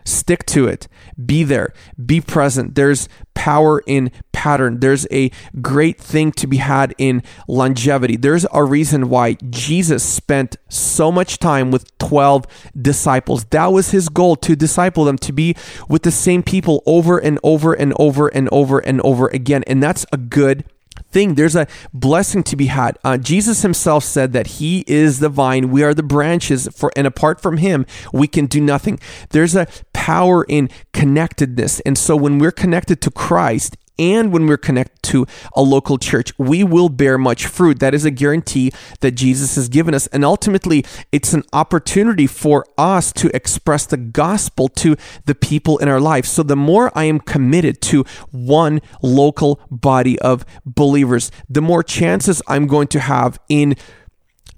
Stick 0.05 0.47
to 0.47 0.67
it. 0.67 0.88
Be 1.25 1.45
there. 1.45 1.75
Be 2.05 2.21
present. 2.21 2.75
There's 2.75 3.09
power 3.38 3.81
in 3.87 4.11
pattern. 4.33 4.81
There's 4.81 5.07
a 5.12 5.31
great 5.62 6.01
thing 6.01 6.33
to 6.33 6.48
be 6.48 6.57
had 6.57 6.92
in 6.98 7.22
longevity. 7.46 8.16
There's 8.16 8.44
a 8.53 8.64
reason 8.64 9.09
why 9.09 9.35
Jesus 9.48 10.03
spent 10.03 10.57
so 10.68 11.12
much 11.12 11.38
time 11.38 11.70
with 11.70 11.96
12 11.98 12.46
disciples. 12.83 13.44
That 13.46 13.72
was 13.72 13.92
his 13.92 14.09
goal 14.09 14.35
to 14.37 14.57
disciple 14.57 15.05
them, 15.05 15.18
to 15.18 15.33
be 15.33 15.55
with 15.88 16.03
the 16.03 16.11
same 16.11 16.42
people 16.42 16.83
over 16.85 17.18
and 17.18 17.38
over 17.44 17.74
and 17.74 17.94
over 17.96 18.27
and 18.27 18.48
over 18.51 18.81
and 18.81 19.01
over 19.03 19.29
again. 19.29 19.62
And 19.68 19.81
that's 19.81 20.05
a 20.12 20.16
good 20.16 20.64
thing. 21.11 21.35
There's 21.35 21.57
a 21.57 21.66
blessing 21.92 22.42
to 22.44 22.57
be 22.57 22.66
had. 22.66 22.98
Uh, 23.05 23.18
Jesus 23.18 23.62
himself 23.62 24.05
said 24.05 24.33
that 24.33 24.46
he 24.59 24.85
is 24.87 25.20
the 25.20 25.29
vine, 25.29 25.70
we 25.70 25.83
are 25.83 25.94
the 25.94 26.03
branches, 26.03 26.68
for 26.74 26.90
and 26.96 27.07
apart 27.07 27.40
from 27.40 27.59
him, 27.59 27.87
we 28.12 28.27
can 28.27 28.46
do 28.46 28.61
nothing. 28.61 28.98
There's 29.31 29.55
a 29.55 29.66
power 30.09 30.42
in 30.49 30.71
connectedness. 30.94 31.81
And 31.81 31.99
so 31.99 32.16
when 32.16 32.38
we're 32.38 32.51
connected 32.51 33.03
to 33.03 33.11
Christ, 33.11 33.77
and 33.99 34.33
when 34.33 34.47
we're 34.47 34.57
connected 34.57 35.03
to 35.03 35.27
a 35.55 35.61
local 35.61 35.99
church, 35.99 36.33
we 36.38 36.64
will 36.64 36.88
bear 36.88 37.18
much 37.18 37.44
fruit. 37.44 37.81
That 37.81 37.92
is 37.92 38.07
a 38.07 38.11
guarantee 38.11 38.73
that 39.01 39.11
Jesus 39.12 39.57
has 39.57 39.68
given 39.68 39.92
us. 39.92 40.07
And 40.07 40.25
ultimately, 40.25 40.83
it's 41.12 41.35
an 41.35 41.42
opportunity 41.53 42.27
for 42.27 42.64
us 42.79 43.12
to 43.14 43.29
express 43.37 43.85
the 43.85 43.99
gospel 43.99 44.68
to 44.68 44.97
the 45.27 45.35
people 45.35 45.77
in 45.77 45.88
our 45.88 46.01
life. 46.01 46.25
So 46.25 46.42
the 46.42 46.57
more 46.57 46.90
I 46.94 47.05
am 47.05 47.21
committed 47.21 47.83
to 47.83 48.05
one 48.31 48.81
local 49.03 49.61
body 49.71 50.18
of 50.21 50.47
believers, 50.64 51.31
the 51.51 51.61
more 51.61 51.83
chances 51.83 52.40
I'm 52.47 52.66
going 52.66 52.88
to 52.88 53.01
have 53.01 53.38
in 53.51 53.75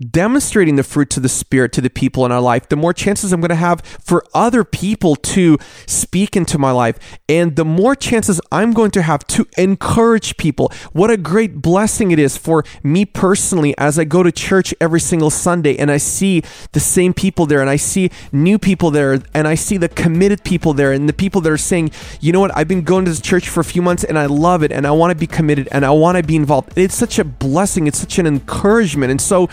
demonstrating 0.00 0.76
the 0.76 0.82
fruits 0.82 1.16
of 1.16 1.22
the 1.22 1.28
Spirit 1.28 1.72
to 1.72 1.80
the 1.80 1.90
people 1.90 2.24
in 2.24 2.32
our 2.32 2.40
life, 2.40 2.68
the 2.68 2.76
more 2.76 2.92
chances 2.92 3.32
I'm 3.32 3.40
going 3.40 3.50
to 3.50 3.54
have 3.54 3.80
for 3.82 4.24
other 4.34 4.64
people 4.64 5.16
to 5.16 5.58
speak 5.86 6.36
into 6.36 6.58
my 6.58 6.70
life. 6.70 6.98
And 7.28 7.56
the 7.56 7.64
more 7.64 7.94
chances 7.94 8.40
I'm 8.50 8.72
going 8.72 8.90
to 8.92 9.02
have 9.02 9.26
to 9.28 9.46
encourage 9.56 10.36
people. 10.36 10.72
What 10.92 11.10
a 11.10 11.16
great 11.16 11.60
blessing 11.62 12.10
it 12.10 12.18
is 12.18 12.36
for 12.36 12.64
me 12.82 13.04
personally 13.04 13.74
as 13.78 13.98
I 13.98 14.04
go 14.04 14.22
to 14.22 14.32
church 14.32 14.74
every 14.80 15.00
single 15.00 15.30
Sunday 15.30 15.76
and 15.76 15.90
I 15.90 15.98
see 15.98 16.42
the 16.72 16.80
same 16.80 17.12
people 17.12 17.46
there 17.46 17.60
and 17.60 17.70
I 17.70 17.76
see 17.76 18.10
new 18.32 18.58
people 18.58 18.90
there 18.90 19.22
and 19.34 19.46
I 19.46 19.54
see 19.54 19.76
the 19.76 19.88
committed 19.88 20.44
people 20.44 20.72
there 20.72 20.92
and 20.92 21.08
the 21.08 21.12
people 21.12 21.40
that 21.42 21.52
are 21.52 21.58
saying, 21.58 21.90
you 22.20 22.32
know 22.32 22.40
what, 22.40 22.56
I've 22.56 22.68
been 22.68 22.82
going 22.82 23.04
to 23.04 23.10
this 23.10 23.20
church 23.20 23.48
for 23.48 23.60
a 23.60 23.64
few 23.64 23.82
months 23.82 24.04
and 24.04 24.18
I 24.18 24.26
love 24.26 24.62
it 24.62 24.72
and 24.72 24.86
I 24.86 24.90
want 24.90 25.10
to 25.10 25.14
be 25.14 25.26
committed 25.26 25.68
and 25.72 25.84
I 25.84 25.90
want 25.90 26.16
to 26.16 26.22
be 26.22 26.36
involved. 26.36 26.76
It's 26.76 26.94
such 26.94 27.18
a 27.18 27.24
blessing. 27.24 27.86
It's 27.86 27.98
such 27.98 28.18
an 28.18 28.26
encouragement. 28.26 29.10
And 29.10 29.20
so, 29.20 29.48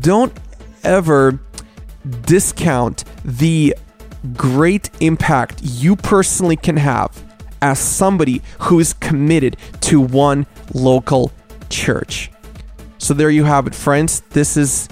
don't 0.00 0.32
ever 0.82 1.38
discount 2.22 3.04
the 3.24 3.74
great 4.34 4.90
impact 5.00 5.60
you 5.62 5.96
personally 5.96 6.56
can 6.56 6.76
have 6.76 7.22
as 7.62 7.78
somebody 7.78 8.42
who 8.60 8.78
is 8.80 8.92
committed 8.94 9.56
to 9.80 10.00
one 10.00 10.46
local 10.74 11.32
church. 11.70 12.30
So, 12.98 13.14
there 13.14 13.30
you 13.30 13.44
have 13.44 13.66
it, 13.66 13.74
friends. 13.74 14.20
This 14.30 14.56
is 14.56 14.88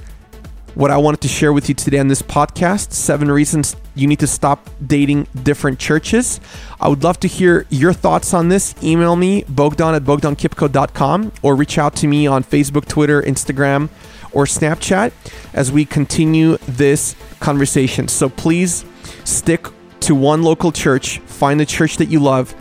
what 0.74 0.90
I 0.90 0.96
wanted 0.96 1.20
to 1.22 1.28
share 1.28 1.52
with 1.52 1.68
you 1.68 1.74
today 1.74 1.98
on 1.98 2.08
this 2.08 2.22
podcast 2.22 2.92
seven 2.92 3.30
reasons 3.30 3.76
you 3.94 4.06
need 4.06 4.20
to 4.20 4.26
stop 4.26 4.70
dating 4.86 5.26
different 5.42 5.78
churches. 5.78 6.40
I 6.80 6.88
would 6.88 7.04
love 7.04 7.20
to 7.20 7.28
hear 7.28 7.66
your 7.68 7.92
thoughts 7.92 8.32
on 8.32 8.48
this. 8.48 8.74
Email 8.82 9.16
me, 9.16 9.44
bogdan 9.48 9.94
at 9.94 10.02
bogdankipko.com, 10.02 11.32
or 11.42 11.54
reach 11.54 11.78
out 11.78 11.94
to 11.96 12.06
me 12.06 12.26
on 12.26 12.42
Facebook, 12.42 12.86
Twitter, 12.86 13.20
Instagram 13.22 13.90
or 14.32 14.44
Snapchat 14.44 15.12
as 15.54 15.70
we 15.70 15.84
continue 15.84 16.56
this 16.68 17.16
conversation. 17.40 18.08
So 18.08 18.28
please 18.28 18.84
stick 19.24 19.66
to 20.00 20.14
one 20.14 20.42
local 20.42 20.72
church, 20.72 21.18
find 21.20 21.60
a 21.60 21.66
church 21.66 21.96
that 21.96 22.06
you 22.06 22.20
love, 22.20 22.54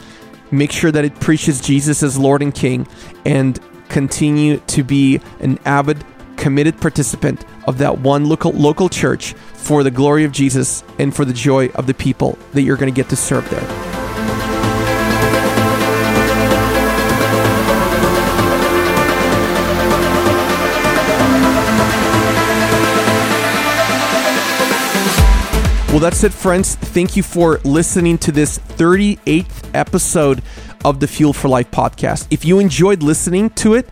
make 0.51 0.71
sure 0.71 0.91
that 0.91 1.05
it 1.05 1.19
preaches 1.19 1.61
Jesus 1.61 2.03
as 2.03 2.17
Lord 2.17 2.41
and 2.41 2.53
King, 2.53 2.87
and 3.25 3.59
continue 3.89 4.57
to 4.67 4.83
be 4.83 5.19
an 5.39 5.59
avid, 5.65 6.03
committed 6.37 6.79
participant 6.79 7.45
of 7.67 7.77
that 7.77 7.99
one 7.99 8.25
local 8.25 8.51
local 8.51 8.89
church 8.89 9.33
for 9.33 9.83
the 9.83 9.91
glory 9.91 10.23
of 10.23 10.31
Jesus 10.31 10.83
and 10.97 11.15
for 11.15 11.25
the 11.25 11.33
joy 11.33 11.67
of 11.69 11.87
the 11.87 11.93
people 11.93 12.37
that 12.53 12.63
you're 12.63 12.77
going 12.77 12.91
to 12.91 12.95
get 12.95 13.09
to 13.09 13.15
serve 13.15 13.47
there. 13.49 13.90
Well, 25.91 25.99
that's 25.99 26.23
it, 26.23 26.31
friends. 26.31 26.75
Thank 26.75 27.17
you 27.17 27.21
for 27.21 27.59
listening 27.65 28.17
to 28.19 28.31
this 28.31 28.59
38th 28.59 29.71
episode 29.73 30.41
of 30.85 31.01
the 31.01 31.07
Fuel 31.07 31.33
for 31.33 31.49
Life 31.49 31.69
podcast. 31.69 32.27
If 32.31 32.45
you 32.45 32.59
enjoyed 32.59 33.03
listening 33.03 33.49
to 33.49 33.73
it, 33.73 33.89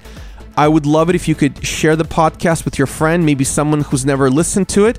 I 0.56 0.70
would 0.70 0.86
love 0.86 1.10
it 1.10 1.16
if 1.16 1.28
you 1.28 1.36
could 1.36 1.62
share 1.68 1.98
the 1.98 2.06
podcast 2.06 2.64
with 2.64 2.78
your 2.78 2.88
friend, 2.88 3.26
maybe 3.26 3.44
someone 3.44 3.82
who's 3.82 4.06
never 4.06 4.30
listened 4.30 4.70
to 4.70 4.86
it. 4.86 4.98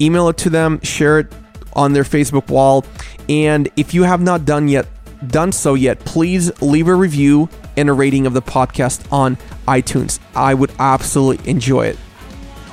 Email 0.00 0.28
it 0.28 0.36
to 0.38 0.50
them, 0.50 0.80
share 0.82 1.20
it 1.20 1.32
on 1.74 1.92
their 1.92 2.02
Facebook 2.02 2.50
wall. 2.50 2.84
And 3.28 3.68
if 3.76 3.94
you 3.94 4.02
have 4.02 4.20
not 4.20 4.44
done 4.44 4.66
yet, 4.66 4.88
done 5.28 5.52
so 5.52 5.74
yet, 5.74 6.00
please 6.00 6.50
leave 6.60 6.88
a 6.88 6.96
review 6.96 7.48
and 7.76 7.88
a 7.88 7.92
rating 7.92 8.26
of 8.26 8.32
the 8.32 8.42
podcast 8.42 9.06
on 9.12 9.36
iTunes. 9.68 10.18
I 10.34 10.54
would 10.54 10.72
absolutely 10.80 11.48
enjoy 11.48 11.86
it. 11.86 11.98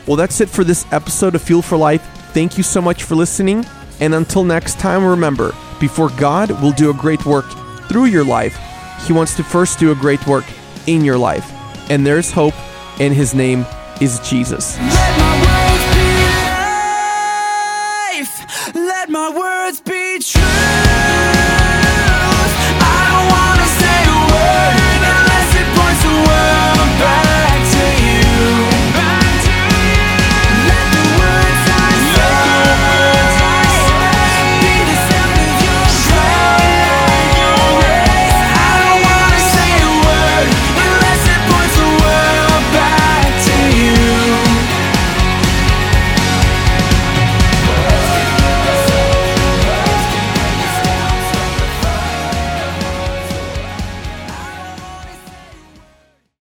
Well, 0.08 0.18
that's 0.18 0.42
it 0.42 0.50
for 0.50 0.64
this 0.64 0.92
episode 0.92 1.36
of 1.36 1.44
Fuel 1.44 1.62
for 1.62 1.78
Life. 1.78 2.18
Thank 2.34 2.58
you 2.58 2.64
so 2.64 2.82
much 2.82 3.04
for 3.04 3.16
listening. 3.16 3.66
And 4.00 4.16
until 4.16 4.44
next 4.44 4.80
time, 4.80 5.06
remember 5.06 5.54
before 5.80 6.10
God 6.10 6.52
will 6.62 6.72
do 6.72 6.90
a 6.90 6.94
great 6.94 7.26
work 7.26 7.46
through 7.90 8.06
your 8.06 8.24
life, 8.24 8.58
He 9.06 9.14
wants 9.14 9.36
to 9.36 9.44
first 9.44 9.80
do 9.80 9.92
a 9.92 9.96
great 9.96 10.26
work 10.28 10.46
in 10.88 11.04
your 11.04 11.18
life. 11.18 11.52
And 11.90 12.06
there's 12.06 12.32
hope, 12.32 12.54
and 13.00 13.14
His 13.14 13.34
name 13.34 13.66
is 14.00 14.20
Jesus. 14.20 14.78